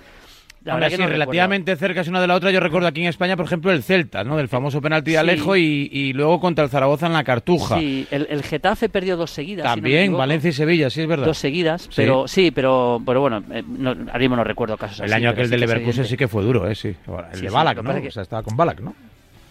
Ahora 0.67 0.89
sí, 0.89 0.97
relativamente 0.97 1.75
cerca 1.75 2.01
es 2.01 2.07
una 2.07 2.21
de 2.21 2.27
la 2.27 2.35
otra. 2.35 2.51
Yo 2.51 2.59
recuerdo 2.59 2.87
aquí 2.87 3.01
en 3.01 3.07
España, 3.07 3.35
por 3.35 3.45
ejemplo, 3.45 3.71
el 3.71 3.81
Celta, 3.81 4.23
¿no? 4.23 4.37
Del 4.37 4.47
famoso 4.47 4.79
penalti 4.81 5.11
de 5.11 5.17
Alejo 5.17 5.55
y, 5.55 6.13
luego 6.13 6.39
contra 6.39 6.63
el 6.63 6.69
Zaragoza 6.69 7.07
en 7.07 7.13
la 7.13 7.23
Cartuja. 7.23 7.79
Sí, 7.79 8.07
el, 8.11 8.43
Getafe 8.43 8.89
perdió 8.89 9.17
dos 9.17 9.31
seguidas. 9.31 9.65
También, 9.65 10.15
Valencia 10.15 10.49
y 10.49 10.53
Sevilla, 10.53 10.89
sí, 10.89 11.01
es 11.01 11.07
verdad. 11.07 11.25
Dos 11.25 11.37
seguidas, 11.37 11.89
pero 11.95 12.27
sí, 12.27 12.51
pero, 12.51 13.01
pero 13.05 13.21
bueno, 13.21 13.43
eh, 13.51 13.63
no, 13.65 13.89
ahora 13.89 14.19
mismo 14.19 14.35
no 14.35 14.43
recuerdo 14.43 14.77
casos 14.77 14.99
el 14.99 15.05
así. 15.05 15.11
El 15.11 15.23
año 15.23 15.29
aquel 15.29 15.49
de 15.49 15.57
Leverkusen 15.57 16.05
sí 16.05 16.17
que 16.17 16.27
fue 16.27 16.43
duro, 16.43 16.69
¿eh? 16.69 16.75
Sí. 16.75 16.95
El 17.33 17.41
de 17.41 17.49
Balak, 17.49 17.81
¿no? 17.81 17.91
O 17.91 18.11
sea, 18.11 18.23
estaba 18.23 18.43
con 18.43 18.55
Balak, 18.55 18.81
¿no? 18.81 18.93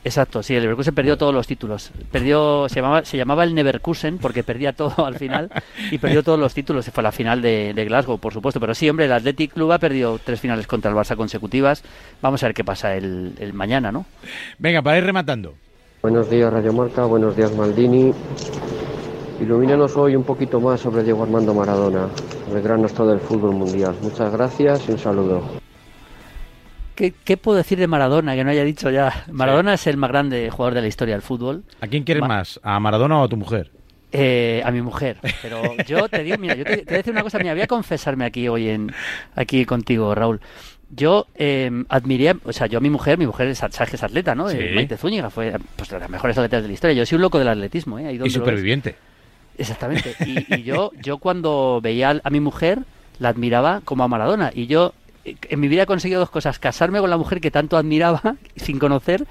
Exacto, 0.03 0.43
sí, 0.43 0.55
el 0.55 0.63
Leverkusen 0.63 0.95
perdió 0.95 1.19
todos 1.19 1.35
los 1.35 1.47
títulos. 1.47 1.91
Perdió, 2.11 2.69
se 2.69 2.77
llamaba, 2.77 3.05
se 3.05 3.19
llamaba 3.19 3.45
el 3.45 3.55
Neverkusen 3.55 4.19
porque 4.19 4.43
perdía 4.43 4.73
todo 4.73 5.05
al 5.07 5.17
final 5.17 5.51
y 5.91 5.99
perdió 5.99 6.23
todos 6.23 6.39
los 6.39 6.55
títulos. 6.55 6.85
Se 6.85 6.91
fue 6.91 7.03
a 7.03 7.05
la 7.05 7.13
final 7.13 7.43
de, 7.43 7.85
Glasgow, 7.87 8.19
por 8.19 8.33
supuesto. 8.33 8.61
Pero 8.61 8.75
sí, 8.75 8.89
hombre, 8.89 9.05
el 9.05 9.13
Athletic 9.13 9.53
Club 9.53 9.73
ha 9.73 9.79
perdido 9.79 10.19
tres 10.23 10.41
finales 10.41 10.67
contra 10.67 10.91
el 10.91 10.97
Barça 10.97 11.17
consecutivas. 11.17 11.83
Vamos 12.23 12.43
a 12.43 12.47
ver 12.47 12.55
qué 12.55 12.65
pasa 12.65 12.97
el, 12.97 13.35
el 13.39 13.53
mañana, 13.53 13.93
¿no? 13.93 14.07
Venga, 14.59 14.81
para 14.81 14.99
ir 14.99 15.05
rematando. 15.05 15.55
Buenos 16.03 16.31
días, 16.31 16.51
Radio 16.51 16.73
Marca. 16.73 17.05
Buenos 17.05 17.37
días, 17.37 17.55
Maldini. 17.55 18.15
Ilumínanos 19.41 19.97
hoy 19.97 20.17
un 20.17 20.25
poquito 20.25 20.61
más 20.61 20.81
sobre 20.81 21.03
Diego 21.03 21.23
Armando 21.23 21.55
Maradona, 21.55 22.09
el 22.55 22.63
gran 22.63 22.85
astro 22.85 23.07
del 23.07 23.21
fútbol 23.21 23.53
mundial. 23.53 23.95
Muchas 24.03 24.33
gracias 24.33 24.89
y 24.89 24.93
un 24.93 24.99
saludo. 24.99 25.60
¿Qué, 27.25 27.37
puedo 27.39 27.57
decir 27.57 27.79
de 27.79 27.87
Maradona 27.87 28.35
que 28.35 28.45
no 28.45 28.51
haya 28.51 28.65
dicho 28.65 28.91
ya? 28.91 29.25
Maradona 29.33 29.75
es 29.75 29.87
el 29.87 29.97
más 29.97 30.11
grande 30.11 30.51
jugador 30.51 30.75
de 30.75 30.83
la 30.83 30.89
historia 30.89 31.15
del 31.15 31.23
fútbol. 31.23 31.65
¿A 31.81 31.87
quién 31.87 32.05
quieres 32.05 32.23
más? 32.23 32.61
¿A 32.63 32.79
Maradona 32.79 33.21
o 33.21 33.25
a 33.25 33.29
tu 33.29 33.39
mujer? 33.39 33.71
Eh, 34.13 34.61
a 34.65 34.71
mi 34.71 34.83
mujer. 34.83 35.17
Pero 35.41 35.63
yo 35.87 36.09
te 36.09 36.23
digo, 36.23 36.37
mira, 36.37 36.55
yo 36.57 36.65
te, 36.65 36.77
voy 36.77 36.95
a 36.95 36.97
decir 36.99 37.13
una 37.13 37.23
cosa, 37.23 37.39
mira, 37.39 37.55
voy 37.55 37.63
a 37.63 37.67
confesarme 37.67 38.27
aquí 38.27 38.49
hoy 38.49 38.69
en 38.69 38.93
aquí 39.35 39.65
contigo, 39.65 40.15
Raúl. 40.15 40.41
Yo 40.91 41.27
eh, 41.37 41.71
admiré, 41.89 42.35
o 42.45 42.53
sea, 42.53 42.67
yo 42.67 42.79
a 42.79 42.81
mi 42.81 42.91
mujer, 42.91 43.17
mi 43.17 43.27
mujer 43.27 43.49
es, 43.49 43.59
sabes 43.59 43.95
es 43.95 44.03
atleta, 44.03 44.35
¿no? 44.35 44.51
Eh, 44.51 44.73
Maite 44.75 44.97
Zúñiga 44.97 45.31
fue 45.31 45.55
pues, 45.77 45.89
de 45.89 46.01
las 46.01 46.11
mejores 46.11 46.37
atletas 46.37 46.63
de 46.63 46.69
la 46.69 46.75
historia. 46.75 46.97
Yo 46.97 47.07
soy 47.07 47.17
un 47.17 47.23
loco 47.23 47.39
del 47.39 47.49
atletismo, 47.49 47.99
¿eh? 47.99 48.13
y 48.13 48.31
superviviente. 48.31 48.97
Exactamente. 49.57 50.17
Y, 50.27 50.63
yo, 50.65 50.91
yo 51.01 51.19
cuando 51.19 51.81
veía 51.83 52.21
a 52.23 52.31
mi 52.31 52.41
mujer, 52.41 52.81
la 53.21 53.29
admiraba 53.29 53.83
como 53.85 54.03
a 54.03 54.09
Maradona. 54.09 54.51
Y 54.53 54.67
yo 54.67 54.95
en 55.25 55.61
mi 55.61 55.69
vida 55.69 55.83
he 55.83 55.87
conseguido 55.87 56.21
dos 56.21 56.31
cosas, 56.31 56.59
casarme 56.59 57.01
con 57.01 57.11
la 57.11 57.17
mujer 57.17 57.41
que 57.41 57.51
tanto 57.51 57.77
admiraba 57.77 58.37
sin 58.57 58.79
conocer 58.79 59.27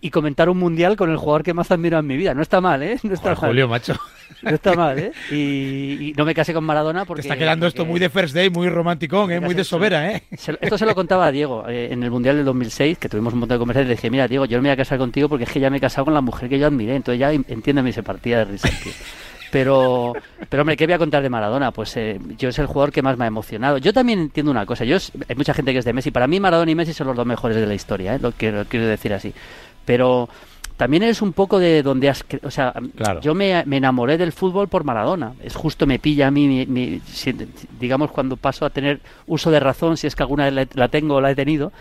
y 0.00 0.10
comentar 0.10 0.48
un 0.48 0.58
mundial 0.58 0.96
con 0.96 1.10
el 1.10 1.16
jugador 1.16 1.44
que 1.44 1.54
más 1.54 1.70
admiro 1.70 1.98
en 1.98 2.06
mi 2.06 2.16
vida. 2.16 2.34
No 2.34 2.42
está 2.42 2.60
mal, 2.60 2.82
¿eh? 2.82 2.98
No 3.04 3.14
está 3.14 3.30
mal. 3.30 3.36
Julio, 3.36 3.68
macho. 3.68 3.94
No 4.42 4.50
está 4.50 4.74
mal, 4.74 4.98
¿eh? 4.98 5.12
Y, 5.30 6.12
no 6.16 6.24
me 6.24 6.34
casé 6.34 6.52
con 6.52 6.64
Maradona 6.64 7.04
porque... 7.04 7.22
Te 7.22 7.28
está 7.28 7.38
quedando 7.38 7.68
esto 7.68 7.84
muy 7.84 8.00
de 8.00 8.10
First 8.10 8.34
Day, 8.34 8.50
muy 8.50 8.68
romántico, 8.68 9.30
¿eh? 9.30 9.38
Muy 9.38 9.54
de 9.54 9.62
sobera, 9.62 10.10
¿eh? 10.10 10.24
esto 10.30 10.76
se 10.76 10.86
lo 10.86 10.94
contaba 10.96 11.26
a 11.26 11.30
Diego 11.30 11.68
eh, 11.68 11.92
en 11.92 12.02
el 12.02 12.10
Mundial 12.10 12.36
del 12.36 12.44
2006, 12.46 12.98
que 12.98 13.08
tuvimos 13.08 13.32
un 13.32 13.40
montón 13.40 13.56
de 13.56 13.60
conversaciones. 13.60 13.88
Le 13.90 13.94
dije, 13.94 14.10
mira, 14.10 14.26
Diego, 14.26 14.44
yo 14.46 14.56
no 14.56 14.62
me 14.62 14.70
voy 14.70 14.74
a 14.74 14.76
casar 14.76 14.98
contigo 14.98 15.28
porque 15.28 15.44
es 15.44 15.50
que 15.50 15.60
ya 15.60 15.70
me 15.70 15.76
he 15.76 15.80
casado 15.80 16.06
con 16.06 16.14
la 16.14 16.20
mujer 16.20 16.48
que 16.48 16.58
yo 16.58 16.66
admiré. 16.66 16.96
Entonces 16.96 17.20
ya 17.20 17.32
entiéndeme, 17.32 17.92
se 17.92 18.02
partía 18.02 18.38
de 18.38 18.44
risa, 18.46 18.68
pero, 19.52 20.14
pero 20.48 20.62
hombre, 20.62 20.78
¿qué 20.78 20.86
voy 20.86 20.94
a 20.94 20.98
contar 20.98 21.22
de 21.22 21.28
Maradona? 21.28 21.72
Pues 21.72 21.94
eh, 21.98 22.18
yo 22.38 22.48
es 22.48 22.58
el 22.58 22.64
jugador 22.64 22.90
que 22.90 23.02
más 23.02 23.18
me 23.18 23.24
ha 23.24 23.28
emocionado. 23.28 23.76
Yo 23.76 23.92
también 23.92 24.18
entiendo 24.18 24.50
una 24.50 24.64
cosa. 24.64 24.86
Yo 24.86 24.96
hay 25.28 25.36
mucha 25.36 25.52
gente 25.52 25.74
que 25.74 25.78
es 25.78 25.84
de 25.84 25.92
Messi. 25.92 26.10
Para 26.10 26.26
mí 26.26 26.40
Maradona 26.40 26.70
y 26.70 26.74
Messi 26.74 26.94
son 26.94 27.08
los 27.08 27.16
dos 27.16 27.26
mejores 27.26 27.58
de 27.58 27.66
la 27.66 27.74
historia, 27.74 28.14
¿eh? 28.14 28.18
lo, 28.18 28.32
quiero, 28.32 28.64
quiero 28.64 28.86
decir 28.86 29.12
así. 29.12 29.34
Pero 29.84 30.30
también 30.78 31.02
es 31.02 31.20
un 31.20 31.34
poco 31.34 31.58
de 31.58 31.82
donde 31.82 32.08
has... 32.08 32.24
O 32.44 32.50
sea, 32.50 32.72
yo 33.20 33.34
me, 33.34 33.60
enamoré 33.60 34.16
del 34.16 34.32
fútbol 34.32 34.68
por 34.68 34.84
Maradona. 34.84 35.34
Es 35.44 35.54
justo 35.54 35.86
me 35.86 35.98
pilla 35.98 36.28
a 36.28 36.30
mí, 36.30 37.00
digamos, 37.78 38.10
cuando 38.10 38.38
paso 38.38 38.64
a 38.64 38.70
tener 38.70 39.00
uso 39.26 39.50
de 39.50 39.60
razón, 39.60 39.98
si 39.98 40.06
es 40.06 40.16
que 40.16 40.22
alguna 40.22 40.48
vez 40.48 40.74
la 40.74 40.88
tengo 40.88 41.16
o 41.16 41.20
la 41.20 41.30
he 41.30 41.34
tenido 41.34 41.72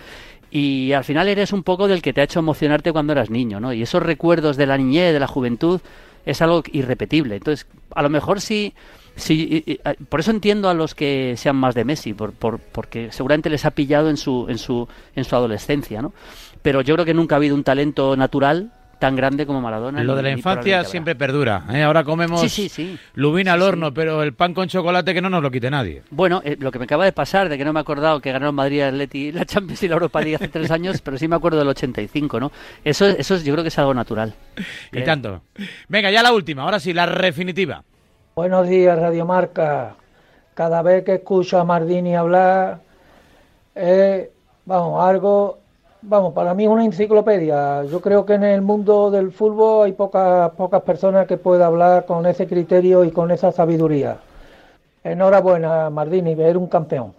y 0.54 0.91
al 0.91 1.06
final 1.06 1.30
eres 1.30 1.54
un 1.54 1.63
poco 1.63 1.88
del 1.88 2.02
que 2.02 2.12
te 2.12 2.19
ha 2.19 2.26
hecho 2.26 2.39
emocionarte 2.39 2.91
cuando 2.91 3.13
eras 3.13 3.30
niño, 3.30 3.62
¿no? 3.62 3.72
Y 3.72 3.82
esos 3.82 4.04
recuerdos 4.04 4.58
de 4.58 4.65
la 4.65 4.78
niñez, 4.78 5.13
de 5.13 5.19
la 5.22 5.28
juventud, 5.28 5.80
es 6.26 6.42
algo 6.42 6.64
irrepetible. 6.72 7.36
Entonces, 7.36 7.68
a 7.94 8.02
lo 8.02 8.10
mejor 8.10 8.42
sí, 8.42 8.74
sí 9.16 9.80
por 10.10 10.20
eso 10.20 10.32
entiendo 10.32 10.70
a 10.70 10.74
los 10.74 10.96
que 10.96 11.36
sean 11.38 11.56
más 11.56 11.76
de 11.76 11.86
Messi, 11.86 12.14
por, 12.14 12.34
por, 12.34 12.60
porque 12.60 13.12
seguramente 13.12 13.50
les 13.50 13.66
ha 13.66 13.72
pillado 13.72 14.10
en 14.10 14.18
su, 14.18 14.48
en 14.50 14.58
su, 14.58 14.88
en 15.16 15.24
su 15.24 15.36
adolescencia, 15.36 16.02
¿no? 16.02 16.14
Pero 16.62 16.82
yo 16.82 16.96
creo 16.96 17.06
que 17.06 17.14
nunca 17.14 17.36
ha 17.36 17.38
habido 17.38 17.56
un 17.56 17.64
talento 17.64 18.16
natural 18.16 18.72
tan 19.02 19.16
grande 19.16 19.48
como 19.48 19.62
Maradona. 19.62 20.04
Lo 20.04 20.16
de 20.16 20.22
la 20.22 20.30
infancia 20.30 20.84
siempre 20.84 21.16
perdura. 21.16 21.64
¿eh? 21.74 21.82
Ahora 21.82 22.04
comemos 22.04 22.46
lubina 23.16 23.54
al 23.54 23.64
horno, 23.64 23.92
pero 23.92 24.22
el 24.22 24.36
pan 24.36 24.54
con 24.54 24.68
chocolate 24.68 25.16
que 25.16 25.22
no 25.22 25.30
nos 25.32 25.42
lo 25.42 25.50
quite 25.50 25.72
nadie. 25.72 26.04
Bueno, 26.12 26.40
eh, 26.46 26.56
lo 26.60 26.72
que 26.72 26.78
me 26.78 26.86
acaba 26.86 27.04
de 27.04 27.12
pasar, 27.12 27.50
de 27.50 27.58
que 27.58 27.66
no 27.66 27.74
me 27.74 27.80
he 27.80 27.82
acordado 27.82 28.22
que 28.22 28.32
ganaron 28.32 28.54
Madrid 28.54 28.82
Atleti 28.82 29.32
la 29.32 29.44
Champions 29.44 29.82
y 29.82 29.88
la 29.88 29.96
Europa 29.96 30.22
League 30.22 30.36
hace 30.36 30.50
tres 30.50 30.70
años, 30.72 31.02
pero 31.02 31.18
sí 31.18 31.28
me 31.28 31.36
acuerdo 31.36 31.58
del 31.58 31.70
85, 31.70 32.40
¿no? 32.40 32.52
Eso, 32.86 33.08
eso 33.08 33.38
yo 33.38 33.54
creo 33.54 33.64
que 33.64 33.70
es 33.70 33.80
algo 33.80 33.96
natural. 33.96 34.36
Y 34.92 35.02
tanto. 35.04 35.42
Venga, 35.90 36.12
ya 36.12 36.22
la 36.22 36.32
última, 36.32 36.62
ahora 36.62 36.80
sí, 36.80 36.94
la 36.94 37.08
definitiva. 37.08 37.84
Buenos 38.36 38.70
días, 38.70 39.00
Radio 39.00 39.26
Marca. 39.26 39.96
Cada 40.54 40.84
vez 40.84 41.04
que 41.04 41.16
escucho 41.16 41.60
a 41.60 41.64
Mardini 41.64 42.16
hablar, 42.16 42.82
vamos, 44.66 45.04
algo 45.04 45.61
Vamos, 46.04 46.34
para 46.34 46.54
mí 46.54 46.64
es 46.64 46.70
una 46.70 46.84
enciclopedia. 46.84 47.84
Yo 47.86 48.02
creo 48.02 48.26
que 48.26 48.34
en 48.34 48.44
el 48.44 48.62
mundo 48.62 49.12
del 49.12 49.32
fútbol 49.32 49.86
hay 49.86 49.92
pocas, 49.92 50.52
pocas 50.52 50.82
personas 50.82 51.28
que 51.28 51.38
puedan 51.38 51.68
hablar 51.68 52.06
con 52.06 52.26
ese 52.26 52.48
criterio 52.48 53.04
y 53.04 53.12
con 53.12 53.30
esa 53.30 53.52
sabiduría. 53.52 54.18
Enhorabuena, 55.04 55.90
Mardini, 55.92 56.34
ver 56.34 56.58
un 56.58 56.68
campeón. 56.68 57.14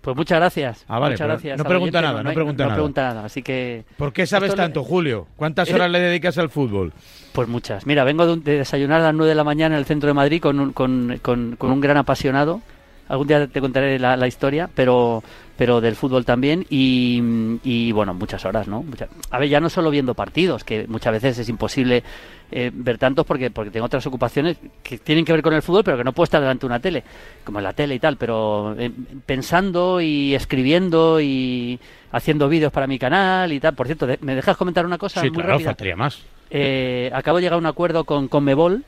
Pues 0.00 0.16
muchas 0.16 0.38
gracias. 0.38 0.84
Ah, 0.88 0.98
vale, 0.98 1.14
muchas 1.14 1.26
gracias. 1.26 1.58
No 1.58 1.64
pregunta 1.64 2.00
nada, 2.00 2.22
no, 2.22 2.32
pregunta 2.32 2.62
nada. 2.62 2.70
No 2.70 2.76
pregunta 2.76 3.02
nada, 3.02 3.24
así 3.26 3.42
que... 3.42 3.84
¿Por 3.98 4.12
qué 4.12 4.26
sabes 4.26 4.54
tanto, 4.54 4.84
Julio? 4.84 5.26
¿Cuántas 5.36 5.70
horas 5.70 5.90
le 5.90 6.00
dedicas 6.00 6.38
al 6.38 6.48
fútbol? 6.48 6.94
Pues 7.32 7.46
muchas. 7.46 7.84
Mira, 7.84 8.04
vengo 8.04 8.36
de, 8.36 8.58
desayunar 8.58 9.00
a 9.00 9.04
las 9.04 9.14
9 9.14 9.28
de 9.28 9.34
la 9.34 9.44
mañana 9.44 9.74
en 9.74 9.80
el 9.80 9.84
centro 9.84 10.06
de 10.06 10.14
Madrid 10.14 10.40
con 10.40 10.60
un, 10.60 10.72
con, 10.72 11.18
con, 11.20 11.56
con 11.56 11.70
un 11.70 11.80
gran 11.80 11.98
apasionado 11.98 12.62
algún 13.08 13.26
día 13.26 13.46
te 13.46 13.60
contaré 13.60 13.98
la, 13.98 14.26
historia, 14.26 14.68
pero 14.74 15.22
pero 15.56 15.80
del 15.80 15.96
fútbol 15.96 16.24
también 16.24 16.64
y, 16.70 17.90
bueno, 17.92 18.14
muchas 18.14 18.44
horas, 18.44 18.68
¿no? 18.68 18.84
a 19.30 19.38
ver, 19.38 19.48
ya 19.48 19.58
no 19.58 19.68
solo 19.68 19.90
viendo 19.90 20.14
partidos, 20.14 20.62
que 20.62 20.86
muchas 20.86 21.14
veces 21.14 21.38
es 21.38 21.48
imposible 21.48 22.04
eh, 22.52 22.70
ver 22.72 22.96
tantos 22.96 23.26
porque 23.26 23.50
porque 23.50 23.72
tengo 23.72 23.86
otras 23.86 24.06
ocupaciones 24.06 24.56
que 24.84 24.98
tienen 24.98 25.24
que 25.24 25.32
ver 25.32 25.42
con 25.42 25.54
el 25.54 25.62
fútbol, 25.62 25.82
pero 25.82 25.96
que 25.96 26.04
no 26.04 26.12
puedo 26.12 26.24
estar 26.24 26.40
delante 26.40 26.60
de 26.60 26.66
una 26.66 26.80
tele, 26.80 27.02
como 27.44 27.58
en 27.58 27.64
la 27.64 27.72
tele 27.72 27.96
y 27.96 27.98
tal, 27.98 28.16
pero 28.16 28.76
eh, 28.78 28.92
pensando 29.26 30.00
y 30.00 30.34
escribiendo 30.34 31.20
y 31.20 31.80
haciendo 32.12 32.48
vídeos 32.48 32.72
para 32.72 32.86
mi 32.86 32.98
canal 32.98 33.52
y 33.52 33.60
tal. 33.60 33.74
Por 33.74 33.86
cierto, 33.86 34.06
¿me 34.20 34.34
dejas 34.34 34.56
comentar 34.56 34.86
una 34.86 34.98
cosa? 34.98 35.20
Sí, 35.20 35.30
muy 35.30 35.42
claro, 35.42 35.60
faltaría 35.60 35.96
más. 35.96 36.22
Eh, 36.50 37.10
acabo 37.12 37.38
de 37.38 37.42
llegar 37.42 37.56
a 37.56 37.58
un 37.58 37.66
acuerdo 37.66 38.04
con, 38.04 38.28
con 38.28 38.44
Mebol, 38.44 38.84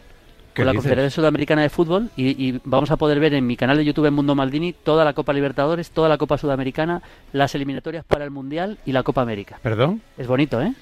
con 0.61 0.67
la 0.67 0.75
Confederación 0.75 1.11
Sudamericana 1.11 1.63
de 1.63 1.71
Fútbol 1.71 2.11
y, 2.17 2.59
vamos 2.65 2.91
a 2.91 2.97
poder 2.97 3.21
ver 3.21 3.35
en 3.35 3.47
mi 3.47 3.57
canal 3.57 3.77
de 3.77 3.85
YouTube 3.85 4.07
en 4.07 4.15
Mundo 4.15 4.35
Maldini 4.35 4.73
toda 4.73 5.05
la 5.05 5.13
Copa 5.13 5.33
Libertadores, 5.33 5.91
toda 5.91 6.09
la 6.09 6.19
Copa 6.19 6.39
Sudamericana, 6.39 7.03
las 7.33 7.55
eliminatorias 7.55 8.05
para 8.05 8.25
el 8.25 8.31
Mundial 8.31 8.79
y 8.87 8.93
la 8.93 9.03
Copa 9.03 9.23
América. 9.23 9.59
¿Perdón? 9.63 10.03
Es 10.19 10.27
bonito, 10.27 10.61
¿eh? 10.61 10.73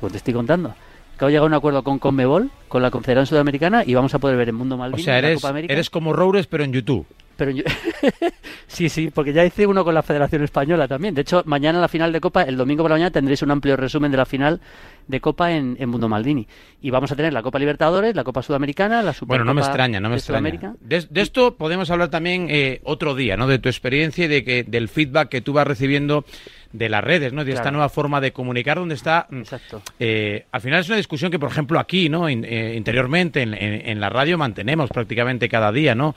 Pues 0.00 0.12
te 0.12 0.18
estoy 0.18 0.34
contando. 0.34 0.74
Acabo 1.14 1.28
de 1.28 1.32
llegar 1.32 1.44
a 1.44 1.46
un 1.46 1.54
acuerdo 1.54 1.82
con 1.84 1.98
Conmebol, 1.98 2.50
con 2.68 2.82
la 2.82 2.90
Confederación 2.90 3.26
Sudamericana 3.26 3.84
y 3.86 3.94
vamos 3.94 4.14
a 4.14 4.18
poder 4.18 4.36
ver 4.36 4.48
en 4.48 4.56
Mundo 4.56 4.76
Maldini 4.76 5.02
o 5.02 5.04
sea, 5.04 5.18
eres, 5.18 5.30
la 5.30 5.34
Copa 5.36 5.48
América. 5.50 5.72
eres 5.72 5.90
como 5.90 6.12
Roures 6.12 6.46
pero 6.46 6.64
en 6.64 6.72
YouTube. 6.72 7.06
Pero 7.44 7.52
sí, 8.68 8.88
sí, 8.88 9.10
porque 9.12 9.32
ya 9.32 9.44
hice 9.44 9.66
uno 9.66 9.84
con 9.84 9.94
la 9.94 10.02
Federación 10.02 10.44
Española 10.44 10.86
también. 10.86 11.12
De 11.12 11.22
hecho, 11.22 11.42
mañana 11.44 11.80
la 11.80 11.88
final 11.88 12.12
de 12.12 12.20
Copa, 12.20 12.42
el 12.42 12.56
domingo 12.56 12.84
por 12.84 12.90
la 12.90 12.94
mañana 12.94 13.10
tendréis 13.10 13.42
un 13.42 13.50
amplio 13.50 13.76
resumen 13.76 14.12
de 14.12 14.16
la 14.16 14.26
final 14.26 14.60
de 15.08 15.20
Copa 15.20 15.50
en, 15.50 15.76
Mundo 15.88 16.08
Maldini. 16.08 16.46
Y 16.80 16.90
vamos 16.90 17.10
a 17.10 17.16
tener 17.16 17.32
la 17.32 17.42
Copa 17.42 17.58
Libertadores, 17.58 18.14
la 18.14 18.22
Copa 18.22 18.42
Sudamericana, 18.42 19.02
la 19.02 19.12
Supercopa 19.12 19.26
Bueno, 19.38 19.44
no 19.44 19.54
me 19.54 19.60
extraña, 19.60 19.98
no 19.98 20.08
me 20.08 20.16
extraña. 20.16 20.76
De, 20.80 21.08
esto 21.20 21.56
podemos 21.56 21.90
hablar 21.90 22.10
también 22.10 22.46
eh, 22.48 22.80
otro 22.84 23.16
día, 23.16 23.36
¿no? 23.36 23.48
De 23.48 23.58
tu 23.58 23.68
experiencia 23.68 24.26
y 24.26 24.28
de 24.28 24.44
que, 24.44 24.62
del 24.62 24.88
feedback 24.88 25.28
que 25.28 25.40
tú 25.40 25.52
vas 25.52 25.66
recibiendo 25.66 26.24
de 26.72 26.88
las 26.88 27.02
redes, 27.02 27.32
¿no? 27.32 27.44
De 27.44 27.52
esta 27.52 27.72
nueva 27.72 27.88
forma 27.88 28.20
de 28.20 28.32
comunicar, 28.32 28.78
donde 28.78 28.94
está... 28.94 29.26
Mm, 29.28 29.40
Exacto. 29.40 29.82
Eh, 29.98 30.46
al 30.52 30.60
final 30.60 30.80
es 30.80 30.88
una 30.88 30.96
discusión 30.96 31.32
que, 31.32 31.40
por 31.40 31.50
ejemplo, 31.50 31.80
aquí, 31.80 32.08
¿no? 32.08 32.28
Eh, 32.28 32.74
interiormente, 32.76 33.42
en, 33.42 33.52
en, 33.54 34.00
la 34.00 34.08
radio 34.08 34.38
mantenemos 34.38 34.88
prácticamente 34.90 35.48
cada 35.48 35.72
día, 35.72 35.94
¿no? 35.94 36.14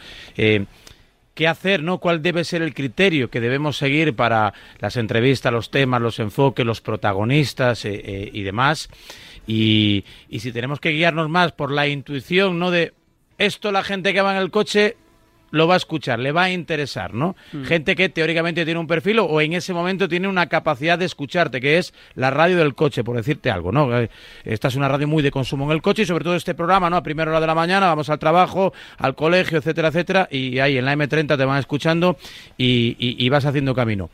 Qué 1.35 1.47
hacer, 1.47 1.83
¿no? 1.83 1.99
¿Cuál 1.99 2.23
debe 2.23 2.43
ser 2.43 2.63
el 2.63 2.73
criterio 2.73 3.29
que 3.29 3.39
debemos 3.39 3.77
seguir 3.77 4.15
para 4.15 4.53
las 4.79 4.97
entrevistas, 4.97 5.53
los 5.53 5.69
temas, 5.69 6.01
los 6.01 6.17
enfoques, 6.19 6.65
los 6.65 6.81
protagonistas 6.81 7.85
eh, 7.85 8.01
eh, 8.03 8.29
y 8.33 8.41
demás? 8.41 8.89
Y, 9.45 10.05
y 10.29 10.39
si 10.39 10.51
tenemos 10.51 10.79
que 10.79 10.89
guiarnos 10.89 11.29
más 11.29 11.51
por 11.51 11.71
la 11.71 11.87
intuición, 11.87 12.57
¿no? 12.57 12.71
De 12.71 12.93
esto 13.37 13.71
la 13.71 13.83
gente 13.83 14.13
que 14.13 14.21
va 14.21 14.35
en 14.35 14.41
el 14.41 14.49
coche 14.49 14.97
lo 15.55 15.67
va 15.67 15.75
a 15.75 15.77
escuchar, 15.77 16.19
le 16.19 16.31
va 16.31 16.43
a 16.43 16.51
interesar, 16.51 17.13
¿no? 17.13 17.35
Mm. 17.53 17.63
Gente 17.63 17.95
que 17.95 18.09
teóricamente 18.09 18.65
tiene 18.65 18.79
un 18.79 18.87
perfil 18.87 19.19
o 19.19 19.39
en 19.39 19.53
ese 19.53 19.73
momento 19.73 20.09
tiene 20.09 20.27
una 20.27 20.47
capacidad 20.47 20.99
de 20.99 21.05
escucharte, 21.05 21.61
que 21.61 21.77
es 21.77 21.93
la 22.13 22.29
radio 22.29 22.57
del 22.57 22.75
coche, 22.75 23.03
por 23.03 23.15
decirte 23.15 23.49
algo, 23.49 23.71
¿no? 23.71 23.97
Eh, 23.97 24.09
esta 24.43 24.67
es 24.67 24.75
una 24.75 24.89
radio 24.89 25.07
muy 25.07 25.23
de 25.23 25.31
consumo 25.31 25.65
en 25.65 25.71
el 25.71 25.81
coche 25.81 26.03
y 26.03 26.05
sobre 26.05 26.25
todo 26.25 26.35
este 26.35 26.55
programa, 26.55 26.89
¿no? 26.89 26.97
A 26.97 27.03
primera 27.03 27.31
hora 27.31 27.39
de 27.39 27.47
la 27.47 27.55
mañana 27.55 27.87
vamos 27.87 28.09
al 28.09 28.19
trabajo, 28.19 28.73
al 28.97 29.15
colegio, 29.15 29.57
etcétera, 29.57 29.87
etcétera, 29.87 30.27
y 30.29 30.59
ahí 30.59 30.77
en 30.77 30.85
la 30.85 30.93
M30 30.93 31.37
te 31.37 31.45
van 31.45 31.59
escuchando 31.59 32.17
y 32.57 33.29
vas 33.29 33.45
haciendo 33.45 33.73
camino 33.73 34.09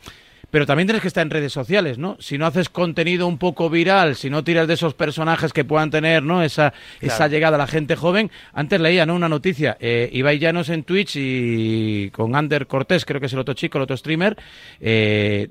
pero 0.52 0.66
también 0.66 0.86
tienes 0.86 1.00
que 1.00 1.08
estar 1.08 1.22
en 1.22 1.30
redes 1.30 1.50
sociales, 1.50 1.96
¿no? 1.96 2.18
Si 2.20 2.36
no 2.36 2.44
haces 2.44 2.68
contenido 2.68 3.26
un 3.26 3.38
poco 3.38 3.70
viral, 3.70 4.16
si 4.16 4.28
no 4.28 4.44
tiras 4.44 4.68
de 4.68 4.74
esos 4.74 4.92
personajes 4.92 5.50
que 5.54 5.64
puedan 5.64 5.90
tener, 5.90 6.22
¿no? 6.22 6.42
Esa, 6.42 6.74
esa 7.00 7.26
llegada 7.26 7.54
a 7.54 7.58
la 7.58 7.66
gente 7.66 7.96
joven. 7.96 8.30
Antes 8.52 8.78
leía, 8.78 9.06
¿no? 9.06 9.14
Una 9.14 9.30
noticia, 9.30 9.78
eh, 9.80 10.10
Ibai 10.12 10.38
Llanos 10.38 10.68
en 10.68 10.84
Twitch 10.84 11.16
y 11.16 12.10
con 12.10 12.36
Ander 12.36 12.66
Cortés, 12.66 13.06
creo 13.06 13.18
que 13.18 13.28
es 13.28 13.32
el 13.32 13.38
otro 13.38 13.54
chico, 13.54 13.78
el 13.78 13.84
otro 13.84 13.96
streamer, 13.96 14.36
eh, 14.78 15.48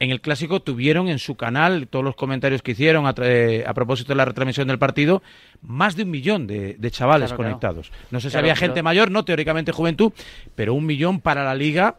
en 0.00 0.10
el 0.10 0.20
clásico 0.20 0.60
tuvieron 0.60 1.08
en 1.08 1.20
su 1.20 1.36
canal 1.36 1.86
todos 1.86 2.04
los 2.04 2.16
comentarios 2.16 2.60
que 2.62 2.72
hicieron 2.72 3.06
a, 3.06 3.14
eh, 3.18 3.64
propósito 3.72 4.08
de 4.08 4.16
la 4.16 4.24
retransmisión 4.24 4.66
del 4.66 4.80
partido, 4.80 5.22
más 5.62 5.94
de 5.94 6.02
un 6.02 6.10
millón 6.10 6.48
de, 6.48 6.76
chavales 6.90 7.32
conectados. 7.34 7.92
No 8.10 8.18
sé 8.18 8.30
si 8.30 8.36
había 8.36 8.56
gente 8.56 8.82
mayor, 8.82 9.12
no 9.12 9.24
teóricamente 9.24 9.70
juventud, 9.70 10.12
pero 10.56 10.74
un 10.74 10.86
millón 10.86 11.20
para 11.20 11.44
la 11.44 11.54
liga 11.54 11.96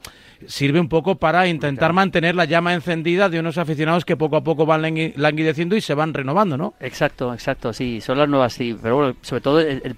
sirve 0.47 0.80
un 0.80 0.89
poco 0.89 1.15
para 1.15 1.47
intentar 1.47 1.93
mantener 1.93 2.36
la 2.36 2.45
llama 2.45 2.73
encendida 2.73 3.30
de 3.30 3.39
unos 3.39 3.58
aficionados 3.58 4.06
que 4.06 4.17
poco 4.17 4.36
a 4.36 4.43
poco 4.43 4.65
van 4.65 4.82
languideciendo 4.82 5.75
y 5.75 5.82
se 5.82 5.93
van 5.93 6.13
renovando, 6.13 6.58
¿no? 6.58 6.73
Exacto, 6.80 7.34
exacto, 7.34 7.73
sí, 7.73 8.01
son 8.01 8.17
las 8.17 8.30
nuevas, 8.30 8.54
sí, 8.54 8.77
pero 8.82 8.95
bueno, 8.95 9.15
sobre 9.21 9.41
todo 9.41 9.60
el, 9.60 9.95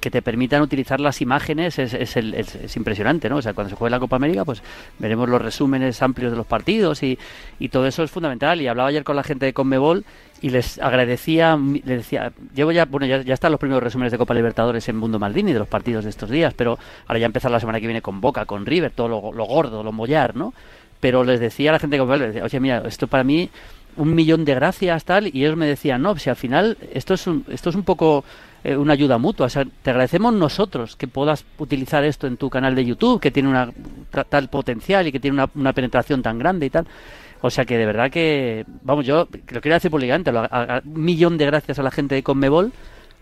que 0.00 0.10
te 0.10 0.22
permitan 0.22 0.62
utilizar 0.62 1.00
las 1.00 1.20
imágenes 1.20 1.78
es, 1.78 1.92
es, 1.94 2.16
es, 2.16 2.76
impresionante, 2.76 3.28
¿no? 3.28 3.36
O 3.36 3.42
sea, 3.42 3.52
cuando 3.52 3.70
se 3.70 3.76
juegue 3.76 3.90
la 3.90 4.00
Copa 4.00 4.16
América, 4.16 4.44
pues 4.44 4.62
veremos 4.98 5.28
los 5.28 5.40
resúmenes 5.40 6.00
amplios 6.02 6.32
de 6.32 6.38
los 6.38 6.46
partidos 6.46 7.02
y, 7.02 7.18
y 7.58 7.68
todo 7.68 7.86
eso 7.86 8.02
es 8.02 8.10
fundamental. 8.10 8.60
Y 8.62 8.66
hablaba 8.66 8.88
ayer 8.88 9.04
con 9.04 9.16
la 9.16 9.22
gente 9.22 9.46
de 9.46 9.52
Conmebol 9.52 10.04
y 10.44 10.50
les 10.50 10.78
agradecía, 10.78 11.56
les 11.56 11.96
decía, 12.00 12.30
llevo 12.54 12.70
ya, 12.70 12.84
bueno, 12.84 13.06
ya, 13.06 13.32
están 13.32 13.50
los 13.50 13.58
primeros 13.58 13.82
resúmenes 13.82 14.12
de 14.12 14.18
Copa 14.18 14.34
Libertadores 14.34 14.86
en 14.90 14.96
Mundo 14.98 15.18
Maldini 15.18 15.54
de 15.54 15.58
los 15.58 15.68
partidos 15.68 16.04
de 16.04 16.10
estos 16.10 16.28
días, 16.28 16.52
pero 16.52 16.78
ahora 17.06 17.18
ya 17.18 17.24
empezar 17.24 17.50
la 17.50 17.60
semana 17.60 17.80
que 17.80 17.86
viene 17.86 18.02
con 18.02 18.20
Boca, 18.20 18.44
con 18.44 18.66
River, 18.66 18.90
todo 18.90 19.08
lo, 19.08 19.46
gordo, 19.46 19.82
lo 19.82 19.90
mollar, 19.90 20.36
¿no? 20.36 20.52
Pero 21.00 21.24
les 21.24 21.40
decía 21.40 21.70
a 21.70 21.72
la 21.72 21.78
gente 21.78 21.96
Conmebol, 21.96 22.18
les 22.18 22.34
decía, 22.34 22.44
oye, 22.44 22.60
mira, 22.60 22.82
esto 22.86 23.06
para 23.06 23.24
mí 23.24 23.48
un 23.96 24.14
millón 24.14 24.44
de 24.44 24.54
gracias 24.54 25.06
tal 25.06 25.28
y 25.28 25.42
ellos 25.42 25.56
me 25.56 25.66
decían 25.66 26.02
no 26.02 26.14
si 26.18 26.28
al 26.28 26.36
final 26.36 26.76
esto 26.92 27.14
es 27.14 27.26
un, 27.26 27.46
esto 27.48 27.70
es 27.70 27.76
un 27.76 27.84
poco 27.84 28.22
eh, 28.64 28.78
una 28.78 28.94
ayuda 28.94 29.18
mutua. 29.18 29.46
O 29.46 29.50
sea, 29.50 29.66
te 29.82 29.90
agradecemos 29.90 30.32
nosotros 30.32 30.96
que 30.96 31.06
puedas 31.06 31.44
utilizar 31.58 32.02
esto 32.02 32.26
en 32.26 32.38
tu 32.38 32.48
canal 32.48 32.74
de 32.74 32.86
YouTube, 32.86 33.20
que 33.20 33.30
tiene 33.30 33.50
una 33.50 33.70
tal 34.30 34.48
potencial 34.48 35.06
y 35.06 35.12
que 35.12 35.20
tiene 35.20 35.46
una, 35.54 35.72
penetración 35.74 36.22
tan 36.22 36.38
grande 36.38 36.66
y 36.66 36.70
tal. 36.70 36.86
O 37.46 37.50
sea 37.50 37.66
que 37.66 37.76
de 37.76 37.84
verdad 37.84 38.10
que, 38.10 38.64
vamos, 38.80 39.04
yo 39.04 39.28
lo 39.48 39.60
quiero 39.60 39.74
decir 39.74 39.90
públicamente, 39.90 40.30
un 40.30 40.80
millón 41.04 41.36
de 41.36 41.44
gracias 41.44 41.78
a 41.78 41.82
la 41.82 41.90
gente 41.90 42.14
de 42.14 42.22
Conmebol. 42.22 42.72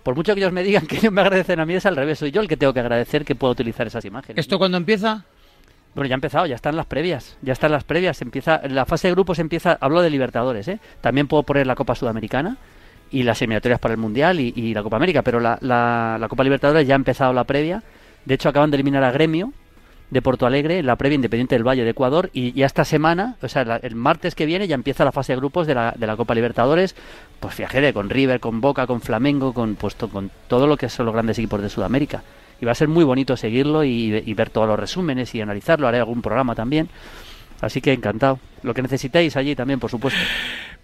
Por 0.04 0.14
mucho 0.14 0.32
que 0.34 0.40
ellos 0.40 0.52
me 0.52 0.62
digan 0.62 0.86
que 0.88 0.98
ellos 0.98 1.12
me 1.12 1.22
agradecen 1.22 1.58
a 1.58 1.66
mí, 1.66 1.74
es 1.74 1.86
al 1.86 1.96
revés. 1.96 2.20
Soy 2.20 2.30
yo 2.30 2.40
el 2.40 2.46
que 2.46 2.56
tengo 2.56 2.72
que 2.72 2.78
agradecer 2.78 3.24
que 3.24 3.34
pueda 3.34 3.50
utilizar 3.50 3.84
esas 3.88 4.04
imágenes. 4.04 4.38
¿Esto 4.38 4.58
cuándo 4.58 4.76
empieza? 4.76 5.24
Bueno, 5.96 6.08
ya 6.08 6.14
ha 6.14 6.18
empezado, 6.18 6.46
ya 6.46 6.54
están 6.54 6.76
las 6.76 6.86
previas, 6.86 7.36
ya 7.42 7.52
están 7.52 7.72
las 7.72 7.82
previas, 7.82 8.22
empieza, 8.22 8.60
la 8.68 8.86
fase 8.86 9.08
de 9.08 9.14
grupos 9.14 9.40
empieza, 9.40 9.76
hablo 9.80 10.00
de 10.02 10.10
Libertadores, 10.10 10.68
¿eh? 10.68 10.78
También 11.00 11.26
puedo 11.26 11.42
poner 11.42 11.66
la 11.66 11.74
Copa 11.74 11.96
Sudamericana, 11.96 12.58
y 13.10 13.24
las 13.24 13.42
eliminatorias 13.42 13.80
para 13.80 13.92
el 13.92 13.98
Mundial 13.98 14.38
y, 14.38 14.72
la 14.72 14.84
Copa 14.84 14.98
América, 14.98 15.22
pero 15.22 15.40
la, 15.40 15.58
la, 15.60 16.26
Copa 16.28 16.44
Libertadores 16.44 16.86
ya 16.86 16.94
ha 16.94 16.96
empezado 16.96 17.32
la 17.32 17.42
previa. 17.42 17.82
De 18.24 18.34
hecho, 18.34 18.48
acaban 18.48 18.70
de 18.70 18.76
eliminar 18.76 19.02
a 19.02 19.10
Gremio 19.10 19.52
de 20.12 20.20
Porto 20.20 20.44
Alegre, 20.44 20.82
la 20.82 20.96
previa 20.96 21.14
Independiente 21.14 21.54
del 21.54 21.66
Valle 21.66 21.84
de 21.84 21.90
Ecuador, 21.90 22.28
y 22.34 22.52
ya 22.52 22.66
esta 22.66 22.84
semana, 22.84 23.36
o 23.40 23.48
sea, 23.48 23.62
el 23.82 23.94
martes 23.94 24.34
que 24.34 24.44
viene 24.44 24.68
ya 24.68 24.74
empieza 24.74 25.06
la 25.06 25.12
fase 25.12 25.32
de 25.32 25.38
grupos 25.38 25.66
de 25.66 25.74
la, 25.74 25.94
de 25.96 26.06
la 26.06 26.18
Copa 26.18 26.34
Libertadores, 26.34 26.94
pues 27.40 27.54
fíjate, 27.54 27.94
con 27.94 28.10
River, 28.10 28.38
con 28.38 28.60
Boca, 28.60 28.86
con 28.86 29.00
Flamengo, 29.00 29.54
con, 29.54 29.74
pues, 29.74 29.94
con 29.94 30.30
todo 30.48 30.66
lo 30.66 30.76
que 30.76 30.90
son 30.90 31.06
los 31.06 31.14
grandes 31.14 31.38
equipos 31.38 31.62
de 31.62 31.70
Sudamérica. 31.70 32.22
Y 32.60 32.66
va 32.66 32.72
a 32.72 32.74
ser 32.74 32.88
muy 32.88 33.04
bonito 33.04 33.38
seguirlo 33.38 33.84
y, 33.84 34.22
y 34.26 34.34
ver 34.34 34.50
todos 34.50 34.68
los 34.68 34.78
resúmenes 34.78 35.34
y 35.34 35.40
analizarlo, 35.40 35.88
haré 35.88 35.98
algún 35.98 36.20
programa 36.20 36.54
también. 36.54 36.90
Así 37.62 37.80
que 37.80 37.94
encantado. 37.94 38.38
Lo 38.62 38.74
que 38.74 38.82
necesitéis 38.82 39.34
allí 39.36 39.56
también, 39.56 39.80
por 39.80 39.90
supuesto. 39.90 40.20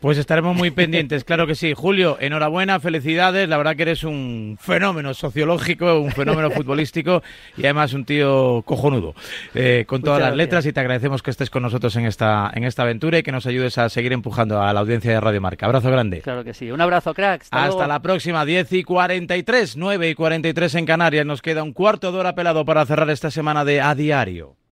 Pues 0.00 0.16
estaremos 0.16 0.56
muy 0.56 0.70
pendientes, 0.70 1.24
claro 1.24 1.48
que 1.48 1.56
sí. 1.56 1.74
Julio, 1.74 2.18
enhorabuena, 2.20 2.78
felicidades. 2.78 3.48
La 3.48 3.56
verdad 3.56 3.74
que 3.74 3.82
eres 3.82 4.04
un 4.04 4.56
fenómeno 4.61 5.12
sociológico, 5.12 5.98
un 5.98 6.12
fenómeno 6.12 6.52
futbolístico 6.52 7.20
y 7.56 7.64
además 7.64 7.92
un 7.94 8.04
tío 8.04 8.62
cojonudo, 8.64 9.16
eh, 9.56 9.84
con 9.88 10.02
todas 10.02 10.20
las 10.20 10.37
letras. 10.37 10.66
Y 10.66 10.72
te 10.72 10.78
agradecemos 10.78 11.20
que 11.20 11.32
estés 11.32 11.50
con 11.50 11.64
nosotros 11.64 11.96
en 11.96 12.06
esta, 12.06 12.48
en 12.54 12.62
esta 12.62 12.82
aventura 12.82 13.18
y 13.18 13.24
que 13.24 13.32
nos 13.32 13.46
ayudes 13.46 13.76
a 13.78 13.88
seguir 13.88 14.12
empujando 14.12 14.62
a 14.62 14.72
la 14.72 14.78
audiencia 14.78 15.11
de 15.11 15.20
Radio 15.20 15.40
Marca. 15.40 15.66
Abrazo 15.66 15.90
grande. 15.90 16.20
Claro 16.20 16.44
que 16.44 16.54
sí. 16.54 16.70
Un 16.70 16.80
abrazo, 16.80 17.12
cracks. 17.12 17.48
Hasta, 17.50 17.88
la 17.88 18.00
próxima, 18.00 18.44
10 18.44 18.72
y 18.74 18.84
43, 18.84 19.76
9 19.76 20.11
y 20.11 20.14
43 20.14 20.74
en 20.76 20.87
Canarias. 20.87 21.26
Nos 21.26 21.42
queda 21.42 21.64
un 21.64 21.72
cuarto 21.72 22.12
de 22.12 22.18
hora 22.18 22.37
pelado 22.37 22.64
para 22.64 22.87
cerrar 22.87 23.11
esta 23.11 23.32
semana 23.32 23.64
de 23.64 23.80
A 23.80 23.96
Diario. 23.96 24.54